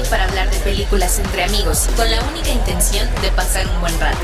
para 0.00 0.24
hablar 0.24 0.50
de 0.50 0.56
películas 0.60 1.18
entre 1.18 1.44
amigos, 1.44 1.86
con 1.96 2.10
la 2.10 2.22
única 2.24 2.48
intención 2.50 3.06
de 3.20 3.28
pasar 3.32 3.66
un 3.66 3.78
buen 3.82 4.00
rato. 4.00 4.18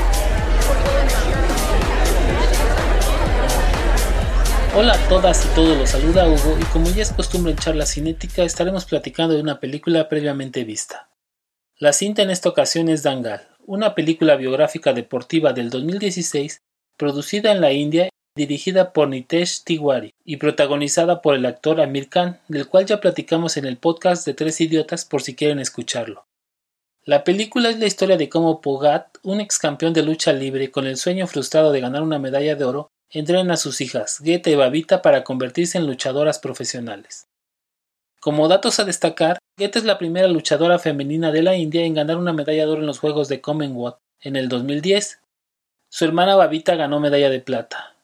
Hola 4.75 4.93
a 4.93 5.09
todas 5.09 5.45
y 5.45 5.49
todos, 5.49 5.77
los 5.77 5.91
saluda 5.91 6.27
Hugo 6.27 6.57
y 6.59 6.63
como 6.65 6.89
ya 6.89 7.03
es 7.03 7.11
costumbre 7.11 7.51
en 7.51 7.59
charla 7.59 7.85
cinética 7.85 8.43
estaremos 8.43 8.85
platicando 8.85 9.35
de 9.35 9.41
una 9.41 9.59
película 9.59 10.09
previamente 10.09 10.63
vista. 10.63 11.09
La 11.77 11.93
cinta 11.93 12.23
en 12.23 12.31
esta 12.31 12.49
ocasión 12.49 12.89
es 12.89 13.03
Dangal, 13.03 13.47
una 13.67 13.93
película 13.93 14.37
biográfica 14.37 14.93
deportiva 14.93 15.53
del 15.53 15.69
2016 15.69 16.63
producida 16.97 17.51
en 17.51 17.61
la 17.61 17.71
India 17.73 18.09
dirigida 18.39 18.93
por 18.93 19.09
Nitesh 19.09 19.65
Tiwari 19.65 20.13
y 20.23 20.37
protagonizada 20.37 21.21
por 21.21 21.35
el 21.35 21.45
actor 21.45 21.81
Amir 21.81 22.07
Khan, 22.07 22.39
del 22.47 22.69
cual 22.69 22.85
ya 22.85 23.01
platicamos 23.01 23.57
en 23.57 23.65
el 23.65 23.75
podcast 23.75 24.25
de 24.25 24.33
Tres 24.33 24.61
Idiotas 24.61 25.03
por 25.03 25.21
si 25.21 25.35
quieren 25.35 25.59
escucharlo. 25.59 26.25
La 27.03 27.25
película 27.25 27.69
es 27.69 27.79
la 27.79 27.85
historia 27.85 28.15
de 28.15 28.29
cómo 28.29 28.61
Pogat, 28.61 29.17
un 29.23 29.41
ex 29.41 29.59
campeón 29.59 29.91
de 29.91 30.03
lucha 30.03 30.31
libre 30.31 30.71
con 30.71 30.87
el 30.87 30.95
sueño 30.95 31.27
frustrado 31.27 31.73
de 31.73 31.81
ganar 31.81 32.01
una 32.01 32.17
medalla 32.17 32.55
de 32.55 32.63
oro, 32.63 32.87
entrena 33.09 33.55
a 33.55 33.57
sus 33.57 33.81
hijas, 33.81 34.19
Geta 34.23 34.49
y 34.49 34.55
Babita, 34.55 35.01
para 35.01 35.25
convertirse 35.25 35.77
en 35.77 35.85
luchadoras 35.85 36.39
profesionales. 36.39 37.27
Como 38.21 38.47
datos 38.47 38.79
a 38.79 38.85
destacar, 38.85 39.37
Geta 39.57 39.79
es 39.79 39.85
la 39.85 39.97
primera 39.97 40.29
luchadora 40.29 40.79
femenina 40.79 41.33
de 41.33 41.43
la 41.43 41.57
India 41.57 41.83
en 41.83 41.93
ganar 41.93 42.15
una 42.15 42.31
medalla 42.31 42.65
de 42.65 42.71
oro 42.71 42.79
en 42.79 42.87
los 42.87 42.99
Juegos 42.99 43.27
de 43.27 43.41
Commonwealth 43.41 43.97
en 44.21 44.37
el 44.37 44.47
2010. 44.47 45.19
Su 45.89 46.05
hermana 46.05 46.37
Babita 46.37 46.75
ganó 46.75 47.01
medalla 47.01 47.29
de 47.29 47.41
plata. 47.41 47.98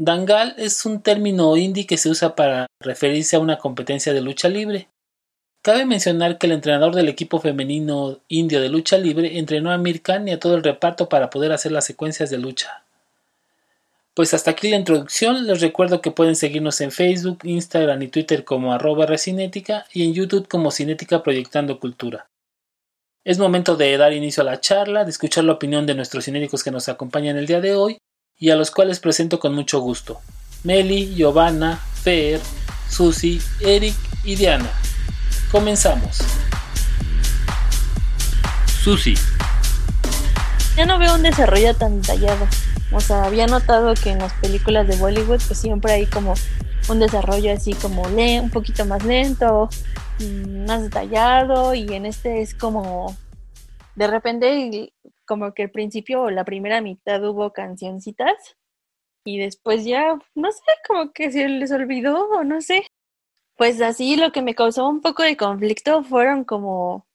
Dangal 0.00 0.54
es 0.58 0.86
un 0.86 1.02
término 1.02 1.56
hindi 1.56 1.84
que 1.84 1.96
se 1.96 2.08
usa 2.08 2.36
para 2.36 2.68
referirse 2.80 3.34
a 3.34 3.40
una 3.40 3.58
competencia 3.58 4.12
de 4.12 4.20
lucha 4.20 4.48
libre. 4.48 4.88
Cabe 5.60 5.86
mencionar 5.86 6.38
que 6.38 6.46
el 6.46 6.52
entrenador 6.52 6.94
del 6.94 7.08
equipo 7.08 7.40
femenino 7.40 8.20
indio 8.28 8.60
de 8.60 8.68
lucha 8.68 8.96
libre 8.96 9.38
entrenó 9.38 9.72
a 9.72 9.76
Mir 9.76 10.00
Khan 10.00 10.28
y 10.28 10.30
a 10.30 10.38
todo 10.38 10.54
el 10.54 10.62
reparto 10.62 11.08
para 11.08 11.30
poder 11.30 11.50
hacer 11.50 11.72
las 11.72 11.84
secuencias 11.84 12.30
de 12.30 12.38
lucha. 12.38 12.84
Pues 14.14 14.34
hasta 14.34 14.52
aquí 14.52 14.70
la 14.70 14.76
introducción, 14.76 15.44
les 15.48 15.60
recuerdo 15.60 16.00
que 16.00 16.12
pueden 16.12 16.36
seguirnos 16.36 16.80
en 16.80 16.92
Facebook, 16.92 17.40
Instagram 17.42 18.00
y 18.00 18.08
Twitter 18.08 18.44
como 18.44 18.72
arroba 18.72 19.04
recinética 19.04 19.84
y 19.92 20.04
en 20.04 20.14
YouTube 20.14 20.46
como 20.46 20.70
Cinética 20.70 21.24
Proyectando 21.24 21.80
Cultura. 21.80 22.28
Es 23.24 23.40
momento 23.40 23.74
de 23.74 23.96
dar 23.96 24.12
inicio 24.12 24.44
a 24.44 24.46
la 24.46 24.60
charla, 24.60 25.02
de 25.02 25.10
escuchar 25.10 25.42
la 25.42 25.54
opinión 25.54 25.86
de 25.86 25.96
nuestros 25.96 26.24
cinéticos 26.24 26.62
que 26.62 26.70
nos 26.70 26.88
acompañan 26.88 27.36
el 27.36 27.46
día 27.46 27.60
de 27.60 27.74
hoy 27.74 27.98
y 28.38 28.50
a 28.50 28.56
los 28.56 28.70
cuales 28.70 29.00
presento 29.00 29.38
con 29.38 29.54
mucho 29.54 29.80
gusto. 29.80 30.20
Meli, 30.64 31.14
Giovanna, 31.14 31.78
Fer, 32.02 32.40
Susi, 32.88 33.40
Eric 33.60 33.94
y 34.24 34.36
Diana. 34.36 34.70
Comenzamos. 35.50 36.18
Susi. 38.82 39.14
Ya 40.76 40.86
no 40.86 40.98
veo 40.98 41.14
un 41.14 41.22
desarrollo 41.22 41.74
tan 41.74 42.00
detallado. 42.00 42.46
O 42.92 43.00
sea, 43.00 43.24
había 43.24 43.46
notado 43.46 43.94
que 43.94 44.10
en 44.10 44.18
las 44.18 44.32
películas 44.34 44.86
de 44.86 44.96
Bollywood 44.96 45.40
pues 45.46 45.58
siempre 45.58 45.92
hay 45.92 46.06
como 46.06 46.34
un 46.88 47.00
desarrollo 47.00 47.52
así 47.52 47.74
como 47.74 48.02
un 48.02 48.50
poquito 48.50 48.84
más 48.86 49.04
lento, 49.04 49.68
mm, 50.20 50.66
más 50.66 50.82
detallado 50.82 51.74
y 51.74 51.92
en 51.92 52.06
este 52.06 52.40
es 52.40 52.54
como 52.54 53.16
de 53.98 54.06
repente 54.06 54.94
como 55.26 55.52
que 55.54 55.64
al 55.64 55.70
principio 55.72 56.22
o 56.22 56.30
la 56.30 56.44
primera 56.44 56.80
mitad 56.80 57.20
hubo 57.24 57.52
cancioncitas 57.52 58.56
y 59.24 59.38
después 59.40 59.84
ya, 59.84 60.16
no 60.36 60.52
sé, 60.52 60.62
como 60.86 61.12
que 61.12 61.32
se 61.32 61.48
les 61.48 61.72
olvidó 61.72 62.28
o 62.28 62.44
no 62.44 62.60
sé. 62.60 62.86
Pues 63.56 63.80
así 63.80 64.14
lo 64.14 64.30
que 64.30 64.40
me 64.40 64.54
causó 64.54 64.88
un 64.88 65.00
poco 65.00 65.24
de 65.24 65.36
conflicto 65.36 66.04
fueron 66.04 66.44
como, 66.44 67.08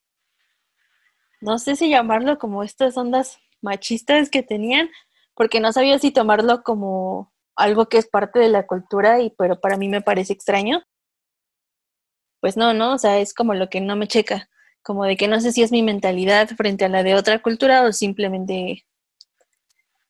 no 1.39 1.57
sé 1.57 1.77
si 1.77 1.89
llamarlo 1.89 2.37
como 2.37 2.63
estas 2.63 2.97
ondas 2.97 3.37
machistas 3.61 4.29
que 4.29 4.43
tenían, 4.43 4.89
porque 5.35 5.61
no 5.61 5.71
sabía 5.71 5.97
si 5.99 6.11
tomarlo 6.11 6.63
como 6.63 7.33
algo 7.55 7.87
que 7.87 7.97
es 7.97 8.07
parte 8.09 8.39
de 8.39 8.49
la 8.49 8.67
cultura 8.67 9.21
y 9.21 9.29
pero 9.29 9.61
para 9.61 9.77
mí 9.77 9.87
me 9.87 10.01
parece 10.01 10.33
extraño. 10.33 10.83
Pues 12.41 12.57
no, 12.57 12.73
no, 12.73 12.95
o 12.95 12.97
sea, 12.97 13.19
es 13.19 13.33
como 13.33 13.53
lo 13.53 13.69
que 13.69 13.79
no 13.79 13.95
me 13.95 14.09
checa 14.09 14.49
como 14.83 15.05
de 15.05 15.17
que 15.17 15.27
no 15.27 15.39
sé 15.41 15.51
si 15.51 15.63
es 15.63 15.71
mi 15.71 15.81
mentalidad 15.81 16.49
frente 16.49 16.85
a 16.85 16.89
la 16.89 17.03
de 17.03 17.15
otra 17.15 17.41
cultura 17.41 17.83
o 17.83 17.93
simplemente 17.93 18.85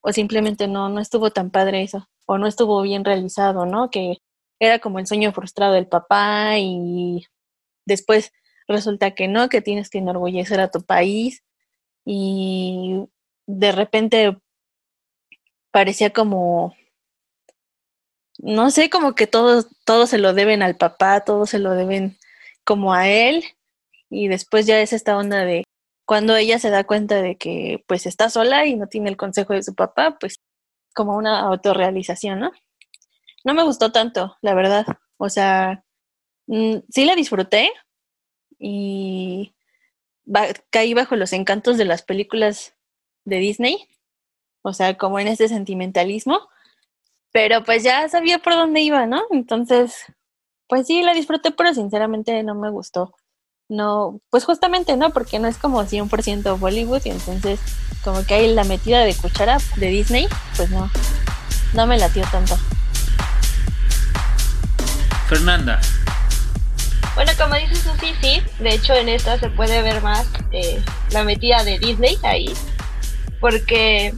o 0.01 0.11
simplemente 0.11 0.67
no 0.67 0.89
no 0.89 0.99
estuvo 0.99 1.31
tan 1.31 1.51
padre 1.51 1.83
eso 1.83 2.09
o 2.25 2.37
no 2.37 2.47
estuvo 2.47 2.81
bien 2.81 3.05
realizado, 3.05 3.65
¿no? 3.65 3.89
Que 3.89 4.17
era 4.59 4.79
como 4.79 4.99
el 4.99 5.07
sueño 5.07 5.33
frustrado 5.33 5.73
del 5.73 5.87
papá 5.87 6.57
y 6.57 7.25
después 7.85 8.31
resulta 8.67 9.11
que 9.11 9.27
no, 9.27 9.49
que 9.49 9.61
tienes 9.61 9.89
que 9.89 9.99
enorgullecer 9.99 10.59
a 10.59 10.71
tu 10.71 10.81
país 10.83 11.43
y 12.05 13.05
de 13.47 13.71
repente 13.71 14.37
parecía 15.71 16.11
como 16.11 16.75
no 18.39 18.71
sé, 18.71 18.89
como 18.89 19.15
que 19.15 19.27
todos 19.27 19.67
todo 19.85 20.07
se 20.07 20.17
lo 20.17 20.33
deben 20.33 20.63
al 20.63 20.75
papá, 20.75 21.21
todo 21.21 21.45
se 21.45 21.59
lo 21.59 21.71
deben 21.71 22.17
como 22.65 22.93
a 22.93 23.07
él 23.09 23.43
y 24.13 24.27
después 24.27 24.67
ya 24.67 24.79
es 24.79 24.93
esta 24.93 25.17
onda 25.17 25.43
de 25.43 25.63
cuando 26.05 26.35
ella 26.35 26.59
se 26.59 26.69
da 26.69 26.83
cuenta 26.83 27.21
de 27.21 27.35
que 27.37 27.83
pues 27.87 28.05
está 28.05 28.29
sola 28.29 28.65
y 28.65 28.75
no 28.75 28.87
tiene 28.87 29.09
el 29.09 29.17
consejo 29.17 29.53
de 29.53 29.63
su 29.63 29.73
papá, 29.73 30.17
pues 30.19 30.35
como 30.93 31.17
una 31.17 31.39
autorrealización, 31.41 32.39
¿no? 32.39 32.51
No 33.43 33.53
me 33.55 33.63
gustó 33.63 33.91
tanto, 33.91 34.37
la 34.41 34.53
verdad. 34.53 34.85
O 35.17 35.29
sea, 35.29 35.83
mm, 36.47 36.77
sí 36.89 37.05
la 37.05 37.15
disfruté 37.15 37.71
y 38.59 39.55
caí 40.69 40.93
bajo 40.93 41.15
los 41.15 41.33
encantos 41.33 41.77
de 41.77 41.85
las 41.85 42.03
películas 42.03 42.75
de 43.25 43.37
Disney, 43.37 43.87
o 44.61 44.73
sea, 44.73 44.97
como 44.97 45.19
en 45.19 45.27
este 45.27 45.47
sentimentalismo, 45.49 46.49
pero 47.31 47.63
pues 47.63 47.83
ya 47.83 48.07
sabía 48.09 48.39
por 48.39 48.53
dónde 48.53 48.81
iba, 48.81 49.05
¿no? 49.07 49.23
Entonces, 49.31 50.05
pues 50.67 50.87
sí, 50.87 51.01
la 51.01 51.13
disfruté, 51.13 51.51
pero 51.51 51.73
sinceramente 51.73 52.43
no 52.43 52.55
me 52.55 52.69
gustó 52.69 53.15
no, 53.69 54.19
pues 54.29 54.45
justamente 54.45 54.97
no, 54.97 55.11
porque 55.11 55.39
no 55.39 55.47
es 55.47 55.57
como 55.57 55.83
100% 55.83 56.59
Bollywood 56.59 57.01
y 57.05 57.09
entonces 57.09 57.59
como 58.03 58.25
que 58.25 58.33
hay 58.33 58.53
la 58.53 58.63
metida 58.63 58.99
de 59.01 59.15
cuchara 59.15 59.57
de 59.77 59.87
Disney, 59.87 60.27
pues 60.57 60.69
no, 60.69 60.89
no 61.73 61.87
me 61.87 61.97
latió 61.97 62.23
tanto. 62.31 62.57
Fernanda. 65.27 65.79
Bueno, 67.15 67.31
como 67.37 67.55
dices 67.55 67.79
Susi, 67.79 68.13
sí, 68.21 68.41
de 68.59 68.73
hecho 68.73 68.93
en 68.93 69.07
esta 69.07 69.39
se 69.39 69.49
puede 69.49 69.81
ver 69.81 70.01
más 70.01 70.27
eh, 70.51 70.83
la 71.11 71.23
metida 71.23 71.63
de 71.63 71.79
Disney 71.79 72.17
ahí, 72.23 72.53
porque 73.39 74.13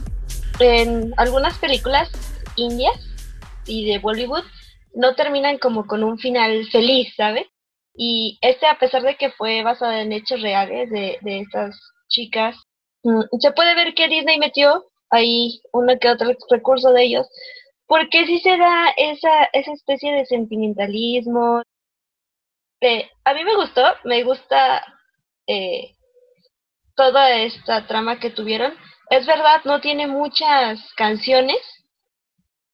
en 0.58 1.12
algunas 1.18 1.58
películas 1.58 2.08
indias 2.56 2.98
y 3.66 3.86
de 3.86 3.98
Bollywood 3.98 4.44
no 4.94 5.14
terminan 5.14 5.58
como 5.58 5.86
con 5.86 6.02
un 6.02 6.18
final 6.18 6.66
feliz, 6.72 7.12
¿sabes? 7.16 7.46
Y 7.96 8.38
este, 8.42 8.66
a 8.66 8.78
pesar 8.78 9.02
de 9.02 9.16
que 9.16 9.30
fue 9.30 9.62
basado 9.62 9.92
en 9.92 10.12
hechos 10.12 10.42
reales 10.42 10.90
de, 10.90 11.18
de 11.22 11.40
estas 11.40 11.78
chicas, 12.08 12.56
mm, 13.02 13.22
se 13.40 13.52
puede 13.52 13.74
ver 13.74 13.94
que 13.94 14.08
Disney 14.08 14.38
metió 14.38 14.84
ahí 15.10 15.60
uno 15.72 15.98
que 15.98 16.10
otro 16.10 16.30
recurso 16.50 16.92
de 16.92 17.04
ellos, 17.04 17.26
porque 17.86 18.26
sí 18.26 18.38
se 18.40 18.56
da 18.56 18.88
esa, 18.96 19.44
esa 19.52 19.72
especie 19.72 20.12
de 20.12 20.26
sentimentalismo. 20.26 21.62
Eh, 22.80 23.08
a 23.24 23.34
mí 23.34 23.44
me 23.44 23.56
gustó, 23.56 23.82
me 24.04 24.22
gusta 24.24 24.84
eh, 25.46 25.94
toda 26.94 27.30
esta 27.38 27.86
trama 27.86 28.18
que 28.20 28.30
tuvieron. 28.30 28.74
Es 29.10 29.26
verdad, 29.26 29.62
no 29.64 29.80
tiene 29.80 30.06
muchas 30.06 30.92
canciones, 30.96 31.58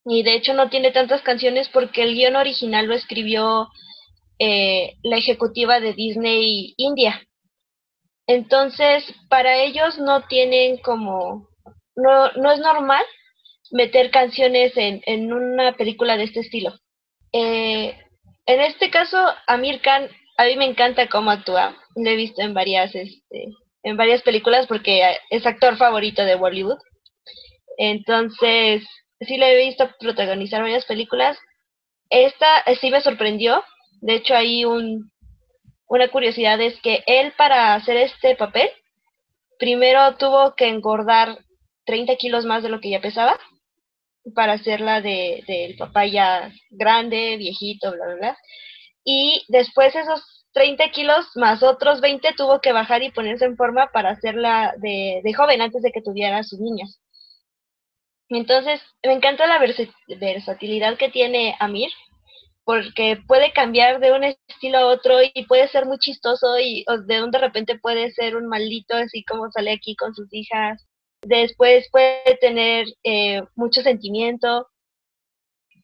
y 0.05 0.23
de 0.23 0.35
hecho 0.35 0.55
no 0.55 0.69
tiene 0.69 0.91
tantas 0.91 1.23
canciones 1.23 1.69
porque 1.69 2.03
el 2.03 2.15
guion 2.15 2.37
original 2.37 2.87
lo 2.87 2.95
escribió 2.95 3.69
eh, 4.45 4.97
la 5.05 5.19
ejecutiva 5.19 5.79
de 5.79 5.93
Disney 5.93 6.75
India. 6.77 7.23
Entonces, 8.27 9.05
para 9.29 9.63
ellos 9.63 9.99
no 9.99 10.27
tienen 10.27 10.79
como, 10.79 11.49
no, 11.95 12.33
no 12.33 12.51
es 12.51 12.59
normal 12.59 13.05
meter 13.71 14.11
canciones 14.11 14.77
en, 14.77 15.01
en 15.07 15.33
una 15.33 15.77
película 15.77 16.17
de 16.17 16.25
este 16.25 16.41
estilo. 16.41 16.75
Eh, 17.33 17.97
en 18.47 18.61
este 18.61 18.91
caso, 18.91 19.17
Amir 19.47 19.81
Khan, 19.81 20.09
a 20.37 20.45
mí 20.47 20.57
me 20.57 20.65
encanta 20.65 21.09
cómo 21.09 21.31
actúa. 21.31 21.77
Lo 21.95 22.11
he 22.11 22.17
visto 22.17 22.43
en 22.43 22.53
varias, 22.53 22.93
este, 22.97 23.47
en 23.85 23.97
varias 23.97 24.23
películas 24.23 24.67
porque 24.67 25.19
es 25.31 25.47
actor 25.47 25.77
favorito 25.77 26.25
de 26.25 26.35
Bollywood. 26.35 26.79
Entonces, 27.79 28.83
sí 29.21 29.37
le 29.37 29.53
he 29.53 29.67
visto 29.67 29.89
protagonizar 30.01 30.63
varias 30.63 30.85
películas. 30.85 31.39
Esta 32.11 32.65
sí 32.81 32.91
me 32.91 33.01
sorprendió 33.03 33.63
de 34.03 34.17
hecho, 34.17 34.35
hay 34.35 34.65
un, 34.65 35.13
una 35.87 36.09
curiosidad 36.09 36.61
es 36.61 36.79
que 36.81 37.05
él 37.07 37.33
para 37.39 37.75
hacer 37.75 37.97
este 37.97 38.35
papel, 38.35 38.69
primero 39.61 40.17
tuvo 40.17 40.57
que 40.57 40.69
engordar 40.69 41.39
30 41.87 42.17
kilos 42.17 42.45
más 42.45 42.65
de 42.65 42.69
lo 42.69 42.81
que 42.81 42.91
ya 42.91 43.01
pesaba 43.01 43.39
para 44.35 44.55
hacerla 44.55 45.01
de 45.01 45.45
del 45.47 45.77
papá 45.77 46.07
ya 46.07 46.53
grande, 46.71 47.37
viejito, 47.37 47.93
bla, 47.93 48.07
bla, 48.07 48.15
bla. 48.17 48.39
Y 49.05 49.45
después 49.49 49.95
esos 49.95 50.47
30 50.53 50.91
kilos 50.91 51.25
más 51.37 51.63
otros 51.63 52.01
20 52.01 52.35
tuvo 52.37 52.61
que 52.61 52.73
bajar 52.73 53.05
y 53.05 53.13
ponerse 53.13 53.45
en 53.45 53.57
forma 53.57 53.91
para 53.93 54.11
hacerla 54.11 54.75
de, 54.79 55.21
de 55.23 55.35
joven 55.35 55.63
antes 55.63 55.81
de 55.83 55.93
que 55.93 56.03
tuviera 56.03 56.39
a 56.39 56.43
sus 56.43 56.59
niñas. 56.59 57.01
Entonces, 58.29 58.81
me 59.05 59.13
encanta 59.13 59.47
la 59.47 59.61
versatilidad 59.61 60.97
que 60.97 61.09
tiene 61.09 61.55
Amir, 61.61 61.91
porque 62.65 63.19
puede 63.27 63.53
cambiar 63.53 64.01
de 64.01 64.13
un 64.13 64.25
estilo 64.25 64.79
a 64.79 64.87
otro 64.87 65.19
y 65.23 65.47
puede 65.47 65.69
ser 65.69 65.87
muy 65.87 65.99
chistoso 65.99 66.59
y 66.59 66.85
de 67.07 67.23
un 67.23 67.31
de 67.31 67.39
repente 67.39 67.79
puede 67.79 68.11
ser 68.13 68.37
un 68.37 68.49
maldito, 68.49 68.97
así 68.97 69.25
como 69.25 69.51
sale 69.51 69.73
aquí 69.73 69.97
con 69.97 70.15
sus 70.15 70.33
hijas. 70.33 70.87
Después 71.23 71.89
puede 71.91 72.37
tener 72.41 72.87
eh, 73.05 73.43
mucho 73.57 73.83
sentimiento. 73.83 74.69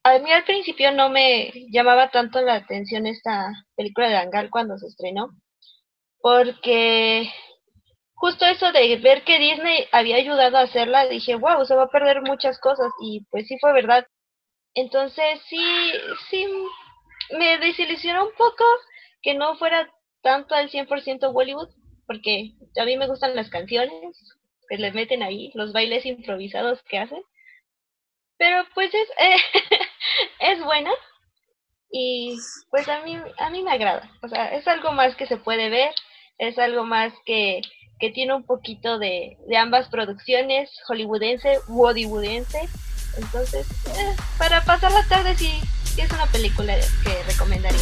A 0.04 0.18
mí 0.18 0.30
al 0.32 0.44
principio 0.44 0.92
no 0.92 1.10
me 1.10 1.52
llamaba 1.70 2.10
tanto 2.10 2.40
la 2.42 2.54
atención 2.54 3.06
esta 3.06 3.52
película 3.76 4.08
de 4.08 4.16
Angal 4.16 4.50
cuando 4.50 4.78
se 4.78 4.86
estrenó, 4.86 5.30
porque 6.20 7.30
justo 8.14 8.44
eso 8.46 8.72
de 8.72 8.96
ver 8.96 9.24
que 9.24 9.38
Disney 9.38 9.86
había 9.92 10.16
ayudado 10.16 10.56
a 10.58 10.62
hacerla, 10.62 11.06
dije, 11.06 11.36
wow, 11.36 11.64
se 11.64 11.74
va 11.74 11.84
a 11.84 11.90
perder 11.90 12.22
muchas 12.22 12.58
cosas 12.60 12.90
y 13.00 13.24
pues 13.30 13.46
sí 13.48 13.58
fue 13.60 13.72
verdad. 13.72 14.06
Entonces 14.74 15.40
sí, 15.48 15.92
sí, 16.30 16.46
me 17.36 17.58
desilusionó 17.58 18.26
un 18.26 18.34
poco 18.34 18.64
que 19.22 19.34
no 19.34 19.56
fuera 19.56 19.92
tanto 20.22 20.54
al 20.54 20.70
100% 20.70 21.32
Bollywood, 21.32 21.68
porque 22.06 22.52
a 22.80 22.84
mí 22.84 22.96
me 22.96 23.06
gustan 23.06 23.34
las 23.34 23.50
canciones 23.50 24.16
que 24.68 24.78
le 24.78 24.92
meten 24.92 25.22
ahí, 25.22 25.50
los 25.54 25.72
bailes 25.72 26.04
improvisados 26.06 26.82
que 26.84 26.98
hacen. 26.98 27.22
Pero 28.36 28.64
pues 28.74 28.92
es, 28.94 29.08
es 30.40 30.64
buena 30.64 30.92
y 31.90 32.36
pues 32.70 32.88
a 32.88 33.02
mí, 33.02 33.18
a 33.38 33.50
mí 33.50 33.62
me 33.62 33.72
agrada. 33.72 34.10
O 34.22 34.28
sea, 34.28 34.54
es 34.54 34.66
algo 34.68 34.92
más 34.92 35.16
que 35.16 35.26
se 35.26 35.38
puede 35.38 35.70
ver, 35.70 35.92
es 36.38 36.58
algo 36.58 36.84
más 36.84 37.12
que 37.24 37.62
que 37.98 38.10
tiene 38.10 38.34
un 38.34 38.44
poquito 38.44 38.98
de, 38.98 39.36
de 39.46 39.56
ambas 39.56 39.88
producciones, 39.88 40.70
hollywoodense, 40.86 41.58
woodywoodense. 41.68 42.68
Entonces, 43.18 43.66
eh, 43.96 44.16
para 44.38 44.62
pasar 44.62 44.92
la 44.92 45.02
tarde 45.04 45.36
sí, 45.36 45.60
sí 45.84 46.00
es 46.00 46.10
una 46.12 46.26
película 46.26 46.74
que 47.02 47.22
recomendaría. 47.24 47.80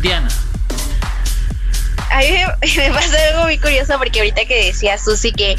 Diana. 0.00 0.28
A 2.10 2.18
mí 2.18 2.30
me, 2.30 2.90
pasó 2.92 3.16
algo 3.30 3.44
muy 3.44 3.58
curioso 3.58 3.96
porque 3.98 4.18
ahorita 4.18 4.44
que 4.46 4.66
decía 4.66 4.98
Susi 4.98 5.32
que, 5.32 5.56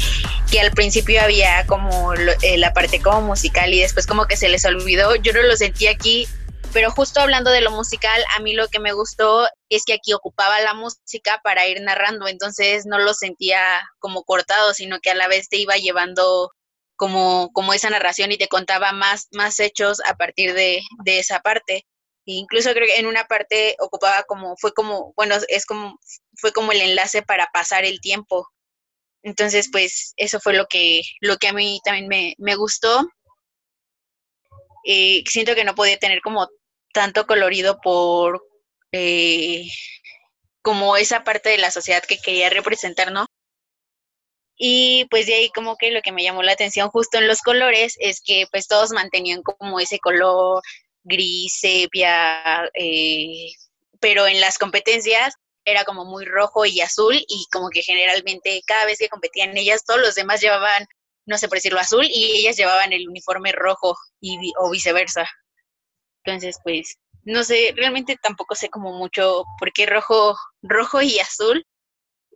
que 0.50 0.60
al 0.60 0.70
principio 0.72 1.22
había 1.22 1.66
como 1.66 2.12
eh, 2.14 2.58
la 2.58 2.72
parte 2.72 3.00
como 3.00 3.22
musical 3.22 3.72
y 3.72 3.80
después 3.80 4.06
como 4.06 4.26
que 4.26 4.36
se 4.36 4.48
les 4.48 4.64
olvidó, 4.64 5.16
yo 5.16 5.32
no 5.32 5.42
lo 5.42 5.56
sentí 5.56 5.86
aquí 5.86 6.28
pero 6.76 6.90
justo 6.90 7.20
hablando 7.20 7.50
de 7.50 7.62
lo 7.62 7.70
musical, 7.70 8.22
a 8.36 8.40
mí 8.40 8.52
lo 8.52 8.68
que 8.68 8.80
me 8.80 8.92
gustó 8.92 9.48
es 9.70 9.84
que 9.86 9.94
aquí 9.94 10.12
ocupaba 10.12 10.60
la 10.60 10.74
música 10.74 11.40
para 11.42 11.66
ir 11.66 11.80
narrando, 11.80 12.28
entonces 12.28 12.84
no 12.84 12.98
lo 12.98 13.14
sentía 13.14 13.58
como 13.98 14.24
cortado, 14.24 14.74
sino 14.74 15.00
que 15.00 15.10
a 15.10 15.14
la 15.14 15.26
vez 15.26 15.48
te 15.48 15.56
iba 15.56 15.76
llevando 15.76 16.50
como, 16.96 17.50
como 17.52 17.72
esa 17.72 17.90
narración 17.90 18.32
y 18.32 18.38
te 18.38 18.48
contaba 18.48 18.92
más, 18.92 19.28
más 19.32 19.60
hechos 19.60 20.00
a 20.06 20.14
partir 20.14 20.54
de, 20.54 20.82
de 21.04 21.18
esa 21.18 21.40
parte. 21.40 21.86
Incluso 22.24 22.72
creo 22.72 22.86
que 22.86 22.96
en 22.96 23.06
una 23.06 23.24
parte 23.24 23.76
ocupaba 23.78 24.24
como, 24.24 24.56
fue 24.56 24.72
como, 24.72 25.12
bueno, 25.16 25.36
es 25.48 25.64
como, 25.64 25.98
fue 26.36 26.52
como 26.52 26.72
el 26.72 26.80
enlace 26.80 27.22
para 27.22 27.46
pasar 27.52 27.84
el 27.84 28.00
tiempo. 28.00 28.48
Entonces, 29.22 29.68
pues, 29.70 30.12
eso 30.16 30.40
fue 30.40 30.54
lo 30.54 30.66
que, 30.66 31.02
lo 31.20 31.36
que 31.36 31.48
a 31.48 31.52
mí 31.52 31.80
también 31.84 32.08
me, 32.08 32.34
me 32.38 32.56
gustó. 32.56 33.08
Eh, 34.84 35.22
siento 35.28 35.54
que 35.54 35.64
no 35.64 35.74
podía 35.74 35.98
tener 35.98 36.20
como 36.20 36.48
tanto 36.92 37.26
colorido 37.26 37.80
por 37.80 38.42
eh, 38.92 39.68
como 40.62 40.96
esa 40.96 41.24
parte 41.24 41.50
de 41.50 41.58
la 41.58 41.70
sociedad 41.70 42.02
que 42.02 42.18
quería 42.18 42.50
representar, 42.50 43.12
¿no? 43.12 43.26
Y 44.56 45.06
pues 45.10 45.26
de 45.26 45.34
ahí 45.34 45.50
como 45.50 45.76
que 45.76 45.90
lo 45.90 46.00
que 46.02 46.12
me 46.12 46.22
llamó 46.22 46.42
la 46.42 46.52
atención 46.52 46.88
justo 46.90 47.18
en 47.18 47.28
los 47.28 47.42
colores 47.42 47.94
es 47.98 48.20
que 48.24 48.46
pues 48.50 48.66
todos 48.68 48.90
mantenían 48.90 49.42
como 49.42 49.80
ese 49.80 49.98
color 49.98 50.62
gris, 51.04 51.58
sepia, 51.60 52.70
eh, 52.74 53.52
pero 54.00 54.26
en 54.26 54.40
las 54.40 54.58
competencias 54.58 55.34
era 55.64 55.84
como 55.84 56.04
muy 56.04 56.24
rojo 56.24 56.64
y 56.64 56.80
azul 56.80 57.16
y 57.16 57.46
como 57.52 57.70
que 57.70 57.82
generalmente 57.82 58.62
cada 58.66 58.86
vez 58.86 58.98
que 58.98 59.08
competían 59.08 59.56
ellas 59.56 59.84
todos 59.84 60.00
los 60.00 60.14
demás 60.14 60.40
llevaban 60.40 60.86
no 61.26 61.38
sé 61.38 61.48
por 61.48 61.58
decirlo, 61.58 61.80
azul 61.80 62.06
y 62.08 62.38
ellas 62.38 62.56
llevaban 62.56 62.92
el 62.92 63.08
uniforme 63.08 63.52
rojo 63.52 63.96
y, 64.20 64.52
o 64.58 64.70
viceversa. 64.70 65.28
Entonces, 66.24 66.58
pues, 66.62 66.96
no 67.24 67.42
sé, 67.44 67.72
realmente 67.76 68.16
tampoco 68.22 68.54
sé 68.54 68.68
como 68.68 68.92
mucho 68.92 69.44
por 69.58 69.72
qué 69.72 69.86
rojo, 69.86 70.36
rojo 70.62 71.02
y 71.02 71.18
azul, 71.18 71.66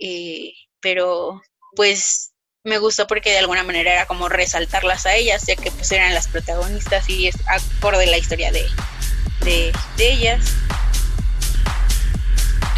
eh, 0.00 0.52
pero 0.80 1.40
pues 1.74 2.32
me 2.64 2.78
gustó 2.78 3.06
porque 3.06 3.30
de 3.30 3.38
alguna 3.38 3.64
manera 3.64 3.92
era 3.92 4.06
como 4.06 4.28
resaltarlas 4.28 5.06
a 5.06 5.14
ellas, 5.14 5.44
ya 5.46 5.56
que 5.56 5.70
pues 5.70 5.90
eran 5.92 6.14
las 6.14 6.28
protagonistas 6.28 7.08
y 7.08 7.28
es 7.28 7.36
acorde 7.46 8.06
la 8.06 8.18
historia 8.18 8.52
de, 8.52 8.66
de, 9.44 9.72
de 9.96 10.12
ellas. 10.12 10.54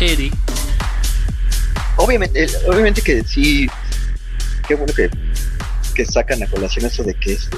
Eric. 0.00 0.34
Obviamente, 1.96 2.46
obviamente 2.66 3.02
que 3.02 3.22
sí, 3.24 3.68
qué 4.66 4.74
bueno 4.74 4.92
que 4.94 5.10
que 5.94 6.06
sacan 6.06 6.42
a 6.42 6.46
colación 6.46 6.86
eso 6.86 7.02
de 7.02 7.14
que 7.14 7.34
es 7.34 7.48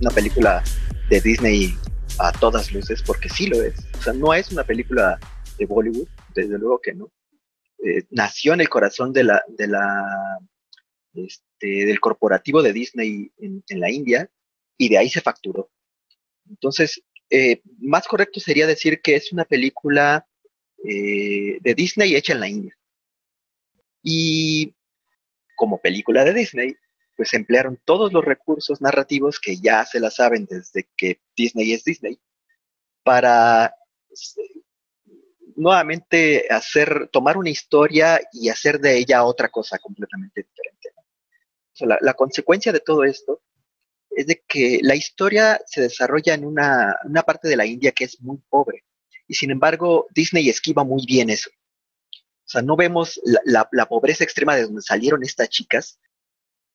una 0.00 0.10
película 0.10 0.62
de 1.08 1.20
Disney 1.20 1.76
a 2.18 2.32
todas 2.32 2.72
luces, 2.72 3.02
porque 3.02 3.28
sí 3.28 3.46
lo 3.46 3.62
es. 3.62 3.74
O 3.98 4.02
sea, 4.02 4.12
no 4.12 4.34
es 4.34 4.50
una 4.50 4.64
película 4.64 5.18
de 5.58 5.66
Bollywood, 5.66 6.08
desde 6.34 6.58
luego 6.58 6.80
que 6.80 6.94
no. 6.94 7.10
Eh, 7.84 8.04
nació 8.10 8.54
en 8.54 8.60
el 8.60 8.68
corazón 8.68 9.12
de 9.12 9.24
la, 9.24 9.42
de 9.48 9.66
la, 9.68 10.38
este, 11.16 11.86
del 11.86 12.00
corporativo 12.00 12.62
de 12.62 12.72
Disney 12.72 13.30
en, 13.38 13.62
la 13.70 13.90
India 13.90 14.30
y 14.78 14.88
de 14.88 14.98
ahí 14.98 15.08
se 15.08 15.20
facturó. 15.20 15.70
Entonces, 16.48 17.02
eh, 17.30 17.60
más 17.78 18.06
correcto 18.06 18.40
sería 18.40 18.66
decir 18.66 19.00
que 19.00 19.16
es 19.16 19.32
una 19.32 19.44
película 19.44 20.26
eh, 20.84 21.58
de 21.60 21.74
Disney 21.74 22.14
hecha 22.14 22.32
en 22.32 22.40
la 22.40 22.48
India. 22.48 22.76
Y 24.02 24.74
como 25.56 25.80
película 25.80 26.24
de 26.24 26.34
Disney, 26.34 26.76
pues 27.16 27.32
emplearon 27.34 27.80
todos 27.84 28.12
los 28.12 28.24
recursos 28.24 28.80
narrativos 28.80 29.40
que 29.40 29.56
ya 29.56 29.84
se 29.86 30.00
la 30.00 30.10
saben 30.10 30.46
desde 30.48 30.86
que 30.96 31.20
Disney 31.34 31.72
es 31.72 31.82
Disney 31.82 32.20
para 33.02 33.74
este, 34.10 34.42
nuevamente 35.56 36.46
hacer, 36.50 37.08
tomar 37.10 37.36
una 37.36 37.50
historia 37.50 38.20
y 38.32 38.48
hacer 38.48 38.78
de 38.78 38.98
ella 38.98 39.24
otra 39.24 39.48
cosa 39.48 39.78
completamente 39.78 40.42
diferente. 40.42 40.90
La, 41.80 42.14
consecuencia 42.14 42.72
de 42.72 42.80
todo 42.80 43.04
esto 43.04 43.42
es 44.10 44.26
de 44.26 44.42
que 44.48 44.80
la 44.82 44.94
historia 44.94 45.60
se 45.66 45.82
desarrolla 45.82 46.34
en 46.34 46.44
una, 46.44 46.96
parte 47.26 47.48
de 47.48 47.56
la 47.56 47.66
India 47.66 47.92
que 47.92 48.04
es 48.04 48.20
muy 48.20 48.38
pobre. 48.48 48.84
Y 49.28 49.34
sin 49.34 49.50
embargo, 49.50 50.06
Disney 50.14 50.48
esquiva 50.48 50.84
muy 50.84 51.04
bien 51.04 51.30
eso. 51.30 51.50
O 51.50 52.48
sea, 52.48 52.62
no 52.62 52.76
vemos 52.76 53.20
la, 53.44 53.68
la 53.72 53.86
pobreza 53.86 54.24
extrema 54.24 54.54
de 54.54 54.62
donde 54.62 54.82
salieron 54.82 55.22
estas 55.24 55.48
chicas, 55.48 55.98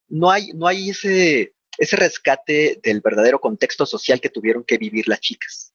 no 0.10 0.29
hay, 0.29 0.51
no 0.53 0.67
hay 0.67 0.89
ese, 0.89 1.55
ese 1.77 1.96
rescate 1.96 2.79
del 2.84 3.01
verdadero 3.01 3.39
contexto 3.39 3.86
social 3.86 4.20
que 4.20 4.29
tuvieron 4.29 4.63
que 4.63 4.77
vivir 4.77 5.08
las 5.08 5.22
chicas. 5.22 5.74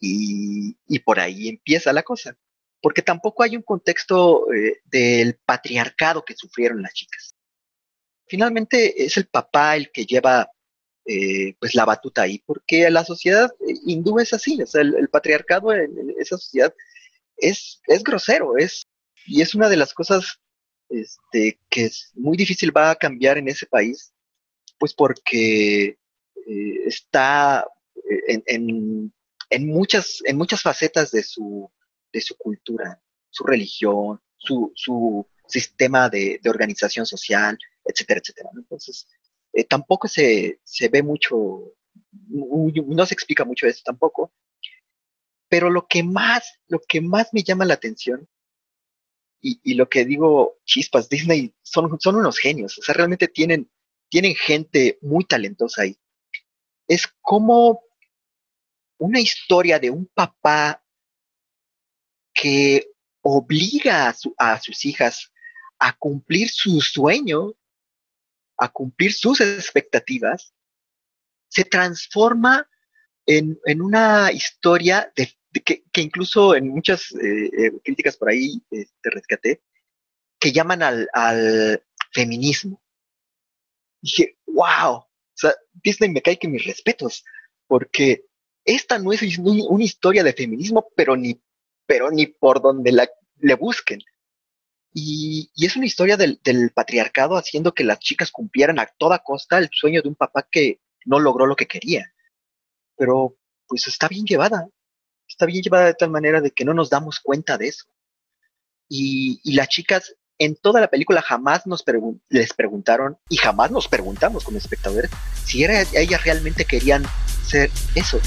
Y, 0.00 0.76
por 1.04 1.18
ahí 1.18 1.48
empieza 1.48 1.92
la 1.92 2.02
cosa. 2.02 2.36
Porque 2.80 3.02
tampoco 3.02 3.42
hay 3.42 3.56
un 3.56 3.62
contexto 3.62 4.52
eh, 4.52 4.80
del 4.84 5.36
patriarcado 5.44 6.24
que 6.24 6.34
sufrieron 6.34 6.82
las 6.82 6.92
chicas. 6.92 7.34
Finalmente 8.28 9.04
es 9.04 9.16
el 9.16 9.26
papá 9.26 9.76
el 9.76 9.90
que 9.90 10.04
lleva 10.04 10.50
eh, 11.06 11.54
pues 11.58 11.74
la 11.74 11.84
batuta 11.84 12.22
ahí, 12.22 12.42
porque 12.44 12.90
la 12.90 13.04
sociedad 13.04 13.50
hindú 13.86 14.18
es 14.18 14.32
así, 14.32 14.58
el, 14.74 15.08
patriarcado 15.08 15.72
en, 15.72 16.14
esa 16.18 16.36
sociedad 16.36 16.74
es, 17.38 17.80
es 17.86 18.02
grosero, 18.02 18.58
es, 18.58 18.82
y 19.26 19.40
es 19.40 19.54
una 19.54 19.70
de 19.70 19.76
las 19.76 19.94
cosas 19.94 20.38
este, 20.90 21.60
que 21.70 21.86
es 21.86 22.10
muy 22.14 22.36
difícil 22.36 22.76
va 22.76 22.90
a 22.90 22.96
cambiar 22.96 23.38
en 23.38 23.48
ese 23.48 23.66
país, 23.66 24.12
pues 24.78 24.94
porque 24.94 25.98
eh, 26.46 26.78
está 26.86 27.66
eh, 27.96 28.42
en, 28.46 29.12
en, 29.50 29.66
muchas, 29.66 30.20
en 30.24 30.36
muchas 30.36 30.62
facetas 30.62 31.10
de 31.10 31.22
su, 31.22 31.70
de 32.12 32.20
su 32.20 32.36
cultura, 32.36 33.00
su 33.30 33.44
religión, 33.44 34.20
su, 34.36 34.72
su 34.74 35.26
sistema 35.46 36.08
de, 36.08 36.40
organización 36.46 37.06
social, 37.06 37.58
etcétera, 37.88 38.20
etcétera. 38.20 38.50
Entonces, 38.54 39.08
eh, 39.52 39.64
tampoco 39.64 40.06
se, 40.08 40.60
se 40.62 40.88
ve 40.88 41.02
mucho, 41.02 41.74
no 42.28 43.06
se 43.06 43.14
explica 43.14 43.44
mucho 43.44 43.66
eso 43.66 43.82
tampoco, 43.84 44.32
pero 45.48 45.70
lo 45.70 45.86
que 45.86 46.02
más, 46.02 46.60
lo 46.68 46.80
que 46.80 47.00
más 47.00 47.32
me 47.32 47.42
llama 47.42 47.64
la 47.64 47.74
atención 47.74 48.28
y, 49.40 49.74
lo 49.74 49.88
que 49.88 50.04
digo, 50.04 50.58
chispas, 50.64 51.08
Disney 51.08 51.54
son, 51.62 51.98
son 52.00 52.16
unos 52.16 52.38
genios, 52.38 52.76
o 52.78 52.82
sea, 52.82 52.94
realmente 52.94 53.28
tienen, 53.28 53.70
tienen 54.08 54.34
gente 54.34 54.98
muy 55.00 55.24
talentosa 55.24 55.82
ahí. 55.82 55.96
Es 56.88 57.06
como 57.20 57.82
una 58.98 59.20
historia 59.20 59.78
de 59.78 59.90
un 59.90 60.06
papá 60.06 60.82
que 62.34 62.90
obliga 63.22 64.12
a, 64.38 64.60
sus 64.60 64.84
hijas 64.84 65.32
a 65.78 65.96
cumplir 65.96 66.48
su 66.48 66.80
sueño, 66.80 67.52
a 68.58 68.68
cumplir 68.68 69.12
sus 69.12 69.40
expectativas, 69.40 70.52
se 71.48 71.64
transforma 71.64 72.68
en, 73.26 73.58
una 73.80 74.32
historia 74.32 75.12
de, 75.14 75.32
que, 75.62 75.82
incluso 75.96 76.54
en 76.54 76.68
muchas 76.68 77.12
eh, 77.12 77.50
eh, 77.58 77.72
críticas 77.84 78.16
por 78.16 78.30
ahí 78.30 78.60
te 78.70 78.82
este, 78.82 79.10
rescaté, 79.10 79.62
que 80.38 80.52
llaman 80.52 80.82
al, 80.82 81.08
al 81.12 81.82
feminismo. 82.12 82.82
Dije, 84.00 84.38
wow, 84.46 84.96
o 84.96 85.06
sea, 85.34 85.54
Disney 85.72 86.10
me 86.10 86.22
cae 86.22 86.38
que 86.38 86.48
mis 86.48 86.64
respetos, 86.64 87.24
porque 87.66 88.24
esta 88.64 88.98
no 88.98 89.12
es 89.12 89.22
una 89.38 89.84
historia 89.84 90.22
de 90.22 90.32
feminismo, 90.32 90.88
pero 90.94 91.16
ni, 91.16 91.40
pero 91.86 92.10
ni 92.10 92.26
por 92.26 92.60
donde 92.60 92.92
la, 92.92 93.08
le 93.38 93.54
busquen. 93.54 94.00
Y, 94.92 95.50
es 95.56 95.76
una 95.76 95.86
historia 95.86 96.16
del, 96.16 96.40
patriarcado 96.74 97.36
haciendo 97.36 97.72
que 97.72 97.84
las 97.84 97.98
chicas 97.98 98.30
cumplieran 98.30 98.78
a 98.78 98.86
toda 98.86 99.20
costa 99.20 99.58
el 99.58 99.68
sueño 99.72 100.02
de 100.02 100.08
un 100.08 100.14
papá 100.14 100.46
que 100.50 100.80
no 101.04 101.20
logró 101.20 101.46
lo 101.46 101.56
que 101.56 101.66
quería. 101.66 102.12
Pero 102.96 103.36
pues 103.66 103.86
está 103.86 104.08
bien 104.08 104.24
llevada. 104.24 104.68
Está 105.28 105.46
bien 105.46 105.62
llevada 105.62 105.86
de 105.86 105.94
tal 105.94 106.10
manera 106.10 106.40
de 106.40 106.50
que 106.50 106.64
no 106.64 106.74
nos 106.74 106.90
damos 106.90 107.20
cuenta 107.20 107.58
de 107.58 107.68
eso. 107.68 107.84
Y, 108.88 109.40
las 109.54 109.68
chicas 109.68 110.14
en 110.38 110.56
toda 110.56 110.80
la 110.80 110.88
película 110.88 111.20
jamás 111.20 111.66
nos 111.66 111.84
les 112.28 112.52
preguntaron 112.54 113.18
y 113.28 113.36
jamás 113.36 113.72
nos 113.72 113.88
preguntamos 113.88 114.44
como 114.44 114.56
espectadores 114.56 115.10
si 115.44 115.64
ellas 115.64 116.24
realmente 116.24 116.64
querían 116.64 117.04
ser 117.44 117.70
eso. 117.94 118.20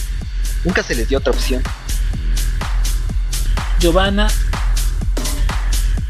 Nunca 0.66 0.84
se 0.84 0.94
les 0.94 1.08
dio 1.08 1.20
otra 1.20 1.32
opción. 1.32 1.64
Giovanna. 3.80 4.28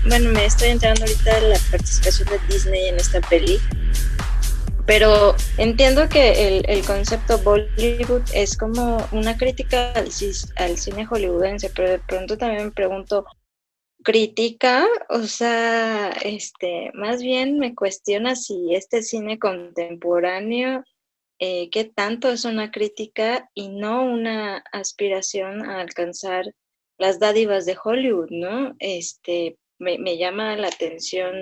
Bueno, 0.08 0.32
me 0.32 0.46
estoy 0.46 0.70
enterando 0.70 1.04
ahorita 1.04 1.40
de 1.40 1.50
la 1.50 1.60
participación 1.70 2.28
de 2.30 2.40
Disney 2.52 2.90
en 2.90 2.96
esta 2.96 3.22
peli. 3.22 3.60
Pero 4.88 5.36
entiendo 5.58 6.10
que 6.10 6.48
el, 6.48 6.66
el 6.68 6.84
concepto 6.84 7.38
Bollywood 7.38 8.24
es 8.34 8.58
como 8.58 8.98
una 9.12 9.38
crítica 9.38 9.94
al, 9.94 10.78
cine 10.78 11.06
hollywoodense, 11.06 11.70
pero 11.70 11.92
de 11.92 12.00
pronto 12.00 12.36
también 12.36 12.66
me 12.66 12.72
pregunto, 12.72 13.26
crítica, 14.04 14.88
o 15.10 15.22
sea, 15.22 16.10
este, 16.24 16.90
más 16.96 17.22
bien 17.22 17.60
me 17.60 17.76
cuestiona 17.76 18.36
si 18.36 18.74
este 18.74 19.04
cine 19.04 19.38
contemporáneo, 19.38 20.84
eh, 21.38 21.70
qué 21.70 21.86
tanto 21.86 22.30
es 22.30 22.44
una 22.44 22.72
crítica 22.72 23.50
y 23.54 23.70
no 23.70 24.04
una 24.04 24.64
aspiración 24.72 25.64
a 25.64 25.80
alcanzar 25.80 26.46
las 26.98 27.20
dádivas 27.20 27.66
de 27.66 27.78
Hollywood, 27.82 28.30
¿no? 28.32 28.76
Este, 28.80 29.58
me, 29.82 30.18
llama 30.18 30.56
la 30.56 30.68
atención 30.68 31.34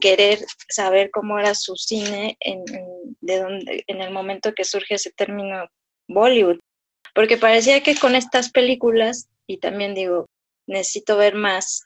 querer 0.00 0.38
saber 0.68 1.10
cómo 1.10 1.38
era 1.38 1.54
su 1.54 1.74
cine 1.76 2.36
en, 2.40 2.64
de 3.20 3.40
donde, 3.40 3.84
en 3.86 4.02
el 4.02 4.12
momento 4.12 4.52
que 4.54 4.64
surge 4.64 4.94
ese 4.94 5.10
término 5.10 5.68
Bollywood, 6.06 6.58
porque 7.14 7.38
parecía 7.38 7.82
que 7.82 7.96
con 7.96 8.14
estas 8.14 8.50
películas, 8.50 9.28
y 9.46 9.58
también 9.58 9.94
digo, 9.94 10.26
necesito 10.66 11.16
ver 11.16 11.34
más, 11.34 11.84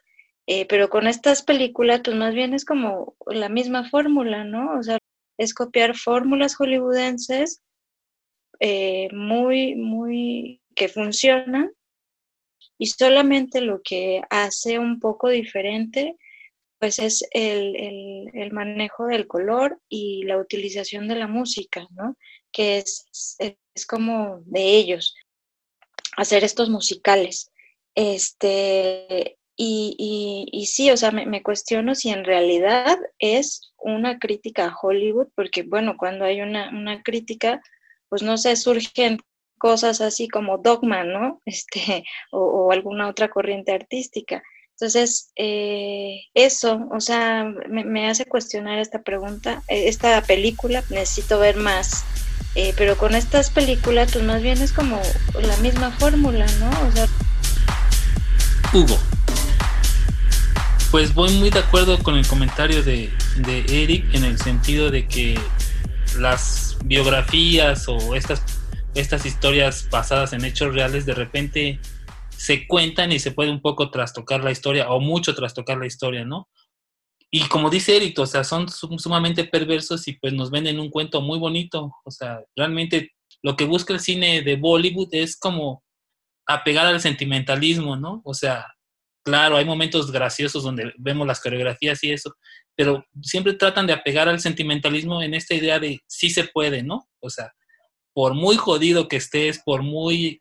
eh, 0.49 0.67
pero 0.67 0.89
con 0.89 1.07
estas 1.07 1.43
películas, 1.43 2.01
pues 2.05 2.17
más 2.17 2.35
bien 2.35 2.53
es 2.53 2.65
como 2.65 3.15
la 3.27 3.49
misma 3.49 3.89
fórmula, 3.89 4.43
¿no? 4.43 4.79
O 4.79 4.83
sea, 4.83 4.99
es 5.39 5.55
copiar 5.55 5.97
fórmulas 5.97 6.57
hollywoodenses 6.57 7.63
eh, 8.59 9.09
muy, 9.13 9.77
muy, 9.77 10.61
que 10.75 10.89
funcionan 10.89 11.73
y 12.83 12.87
solamente 12.87 13.61
lo 13.61 13.81
que 13.81 14.23
hace 14.29 14.81
un 14.81 14.99
poco 14.99 15.29
diferente, 15.29 16.17
pues 16.81 16.99
es 16.99 17.25
el, 17.31 17.77
el, 17.77 18.31
el 18.35 18.51
manejo 18.51 19.07
del 19.07 19.29
color 19.29 19.81
y 19.89 20.25
la 20.25 20.37
utilización 20.37 21.07
de 21.07 21.15
la 21.15 21.29
música, 21.29 21.87
¿no? 21.93 22.17
Que 22.51 22.79
es, 22.79 23.37
es 23.39 23.87
como 23.87 24.43
de 24.47 24.75
ellos, 24.75 25.15
hacer 26.17 26.43
estos 26.43 26.71
musicales. 26.71 27.53
Este, 27.95 29.39
y, 29.57 30.49
y, 30.51 30.67
sí, 30.67 30.91
o 30.91 30.97
sea, 30.97 31.13
me, 31.13 31.41
cuestiono 31.45 31.95
si 31.95 32.11
en 32.11 32.25
realidad 32.25 32.99
es 33.21 33.73
una 33.79 34.19
crítica 34.19 34.67
a 34.67 34.77
Hollywood, 34.77 35.29
porque 35.37 35.63
bueno, 35.63 35.97
cuando 35.97 36.25
hay 36.25 36.41
una, 36.41 36.71
una 36.71 37.05
crítica, 37.05 37.63
pues 38.09 38.25
no 38.25 38.37
sé, 38.37 38.57
surgen 38.57 39.19
cosas 39.63 40.01
así 40.01 40.27
como 40.27 40.59
dogma, 40.59 41.05
¿no? 41.05 41.41
Este, 41.47 42.05
o, 42.33 42.73
alguna 42.73 43.09
otra 43.09 43.29
corriente 43.29 43.73
artística. 43.73 44.43
Entonces, 44.73 45.31
eh, 45.37 46.23
eso, 46.35 46.89
o 46.91 46.99
sea, 46.99 47.45
me, 47.69 48.11
hace 48.11 48.25
cuestionar 48.25 48.81
esta 48.81 49.03
pregunta, 49.03 49.63
eh, 49.69 49.85
esta 49.87 50.21
película, 50.23 50.83
necesito 50.91 51.39
ver 51.39 51.57
más, 51.57 52.05
eh, 52.57 52.75
pero 52.77 52.97
con 52.99 53.15
estas 53.15 53.51
películas, 53.51 54.11
pues 54.13 54.25
más 54.25 54.43
bien 54.43 54.61
es 54.61 54.73
como 54.73 55.01
la 55.41 55.57
misma 55.59 55.93
fórmula, 55.93 56.47
¿no? 56.59 56.71
O 56.89 56.91
sea... 56.91 57.07
Hugo. 58.73 58.99
Pues 60.91 61.15
voy 61.15 61.33
muy 61.35 61.51
de 61.51 61.61
acuerdo 61.61 62.03
con 62.03 62.17
el 62.17 62.27
comentario 62.27 62.83
de, 62.83 63.11
Eric 63.47 64.13
en 64.15 64.25
el 64.25 64.39
sentido 64.39 64.91
de 64.91 65.07
que 65.07 65.39
las 66.19 66.77
biografías 66.85 67.87
o 67.87 68.17
estas, 68.17 68.43
estas 68.95 69.27
historias 69.27 69.89
basadas 69.91 70.33
en 70.33 70.45
hechos 70.45 70.75
reales 70.75 71.07
de 71.07 71.15
repente 71.15 71.81
se 72.31 72.67
cuentan 72.67 73.13
y 73.13 73.19
se 73.19 73.33
puede 73.33 73.51
un 73.51 73.61
poco 73.61 73.91
trastocar 73.91 74.43
la 74.43 74.51
historia 74.51 74.91
o 74.91 75.01
mucho 75.01 75.35
trastocar 75.35 75.79
la 75.79 75.87
historia, 75.87 76.25
¿no? 76.25 76.49
Y 77.31 77.49
como 77.49 77.71
dice 77.71 77.97
Eric, 77.97 78.19
o 78.19 78.27
sea, 78.27 78.45
son 78.45 78.69
sumamente 78.69 79.45
perversos 79.45 80.07
y 80.09 80.15
pues 80.15 80.33
nos 80.35 80.51
venden 80.51 80.79
un 80.79 80.91
cuento 80.91 81.23
muy 81.23 81.39
bonito, 81.39 81.95
o 82.05 82.11
sea, 82.11 82.41
realmente 82.55 83.13
lo 83.43 83.57
que 83.57 83.65
busca 83.65 83.95
el 83.95 84.01
cine 84.01 84.43
de 84.43 84.57
Bollywood 84.57 85.09
es 85.13 85.39
como 85.39 85.83
apegar 86.47 86.87
al 86.87 87.01
sentimentalismo, 87.01 87.97
¿no? 87.97 88.21
O 88.25 88.35
sea, 88.35 88.67
Claro, 89.25 89.57
hay 89.57 89.65
momentos 89.65 90.11
graciosos 90.11 90.65
donde 90.65 90.93
vemos 90.99 91.27
las 91.27 91.41
coreografías 91.41 92.03
y 92.03 92.11
eso, 92.11 92.35
pero 92.75 93.05
siempre 93.23 93.55
tratan 93.55 93.87
de 93.87 93.93
apegar 93.93 94.29
al 94.29 94.41
sentimentalismo 94.41 95.23
en 95.23 95.35
esta 95.35 95.55
idea 95.55 95.79
de 95.79 96.01
sí 96.09 96.29
se 96.31 96.45
puede, 96.45 96.83
¿no? 96.83 97.09
O 97.21 97.31
sea, 97.31 97.53
por 98.15 98.35
muy 98.35 98.57
jodido 98.57 99.09
que 99.09 99.17
estés, 99.17 99.63
por 99.63 99.83
muy 99.83 100.41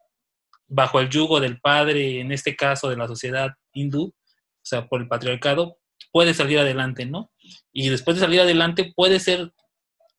bajo 0.68 1.00
el 1.00 1.10
yugo 1.10 1.40
del 1.40 1.60
padre, 1.60 2.20
en 2.20 2.32
este 2.32 2.56
caso 2.56 2.90
de 2.90 2.98
la 2.98 3.08
sociedad 3.08 3.52
hindú, 3.74 4.06
o 4.06 4.64
sea, 4.64 4.88
por 4.88 5.02
el 5.02 5.08
patriarcado, 5.08 5.78
puedes 6.12 6.38
salir 6.38 6.60
adelante, 6.60 7.06
¿no? 7.06 7.32
Y 7.74 7.90
después 7.90 8.16
de 8.16 8.22
salir 8.22 8.42
adelante, 8.42 8.94
puede 8.96 9.20
ser 9.20 9.52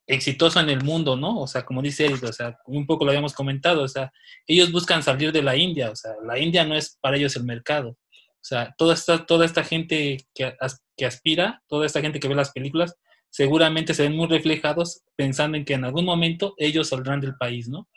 exitoso 0.06 0.60
en 0.60 0.68
el 0.68 0.82
mundo, 0.82 1.16
¿no? 1.16 1.40
O 1.40 1.46
sea, 1.46 1.64
como 1.64 1.80
dice 1.80 2.06
Eric, 2.06 2.24
o 2.24 2.32
sea, 2.32 2.58
un 2.66 2.86
poco 2.86 3.04
lo 3.04 3.10
habíamos 3.10 3.34
comentado, 3.34 3.82
o 3.82 3.88
sea, 3.88 4.12
ellos 4.46 4.72
buscan 4.72 5.02
salir 5.02 5.32
de 5.32 5.42
la 5.42 5.56
India, 5.56 5.90
o 5.90 5.96
sea, 5.96 6.12
la 6.24 6.38
India 6.38 6.64
no 6.64 6.74
es 6.74 6.98
para 7.00 7.16
ellos 7.16 7.36
el 7.36 7.44
mercado, 7.44 7.90
o 7.90 8.44
sea, 8.44 8.74
toda 8.76 8.94
esta, 8.94 9.24
toda 9.24 9.46
esta 9.46 9.64
gente 9.64 10.18
que, 10.34 10.56
que 10.96 11.06
aspira, 11.06 11.62
toda 11.68 11.86
esta 11.86 12.00
gente 12.00 12.20
que 12.20 12.28
ve 12.28 12.34
las 12.34 12.52
películas, 12.52 12.96
seguramente 13.32 13.94
se 13.94 14.02
ven 14.02 14.16
muy 14.16 14.28
reflejados 14.28 15.00
pensando 15.16 15.56
en 15.56 15.64
que 15.64 15.72
en 15.72 15.84
algún 15.84 16.04
momento 16.04 16.54
ellos 16.58 16.90
saldrán 16.90 17.20
del 17.20 17.34
país, 17.36 17.66
¿no? 17.66 17.88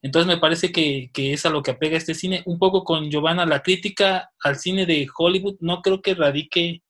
Entonces 0.00 0.26
me 0.26 0.40
parece 0.40 0.72
que, 0.72 1.10
que, 1.12 1.34
es 1.34 1.44
a 1.44 1.50
lo 1.50 1.62
que 1.62 1.72
apega 1.72 1.96
este 1.96 2.14
cine. 2.14 2.42
Un 2.46 2.58
poco 2.58 2.82
con 2.82 3.10
Giovanna, 3.10 3.44
la 3.44 3.62
crítica 3.62 4.32
al 4.42 4.56
cine 4.56 4.86
de 4.86 5.06
Hollywood 5.14 5.56
no 5.60 5.82
creo 5.82 6.00
que 6.00 6.14
radique 6.14 6.82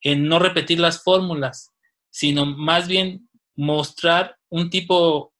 en 0.00 0.28
no 0.28 0.38
repetir 0.38 0.78
las 0.78 1.02
fórmulas, 1.02 1.74
sino 2.10 2.46
más 2.46 2.86
bien 2.86 3.28
mostrar 3.56 4.36
un 4.48 4.70
tipo 4.70 5.34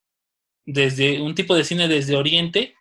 desde 0.66 1.20
un 1.22 1.36
tipo 1.36 1.54
de 1.54 1.62
cine 1.62 1.86
desde 1.86 2.16
Oriente 2.16 2.74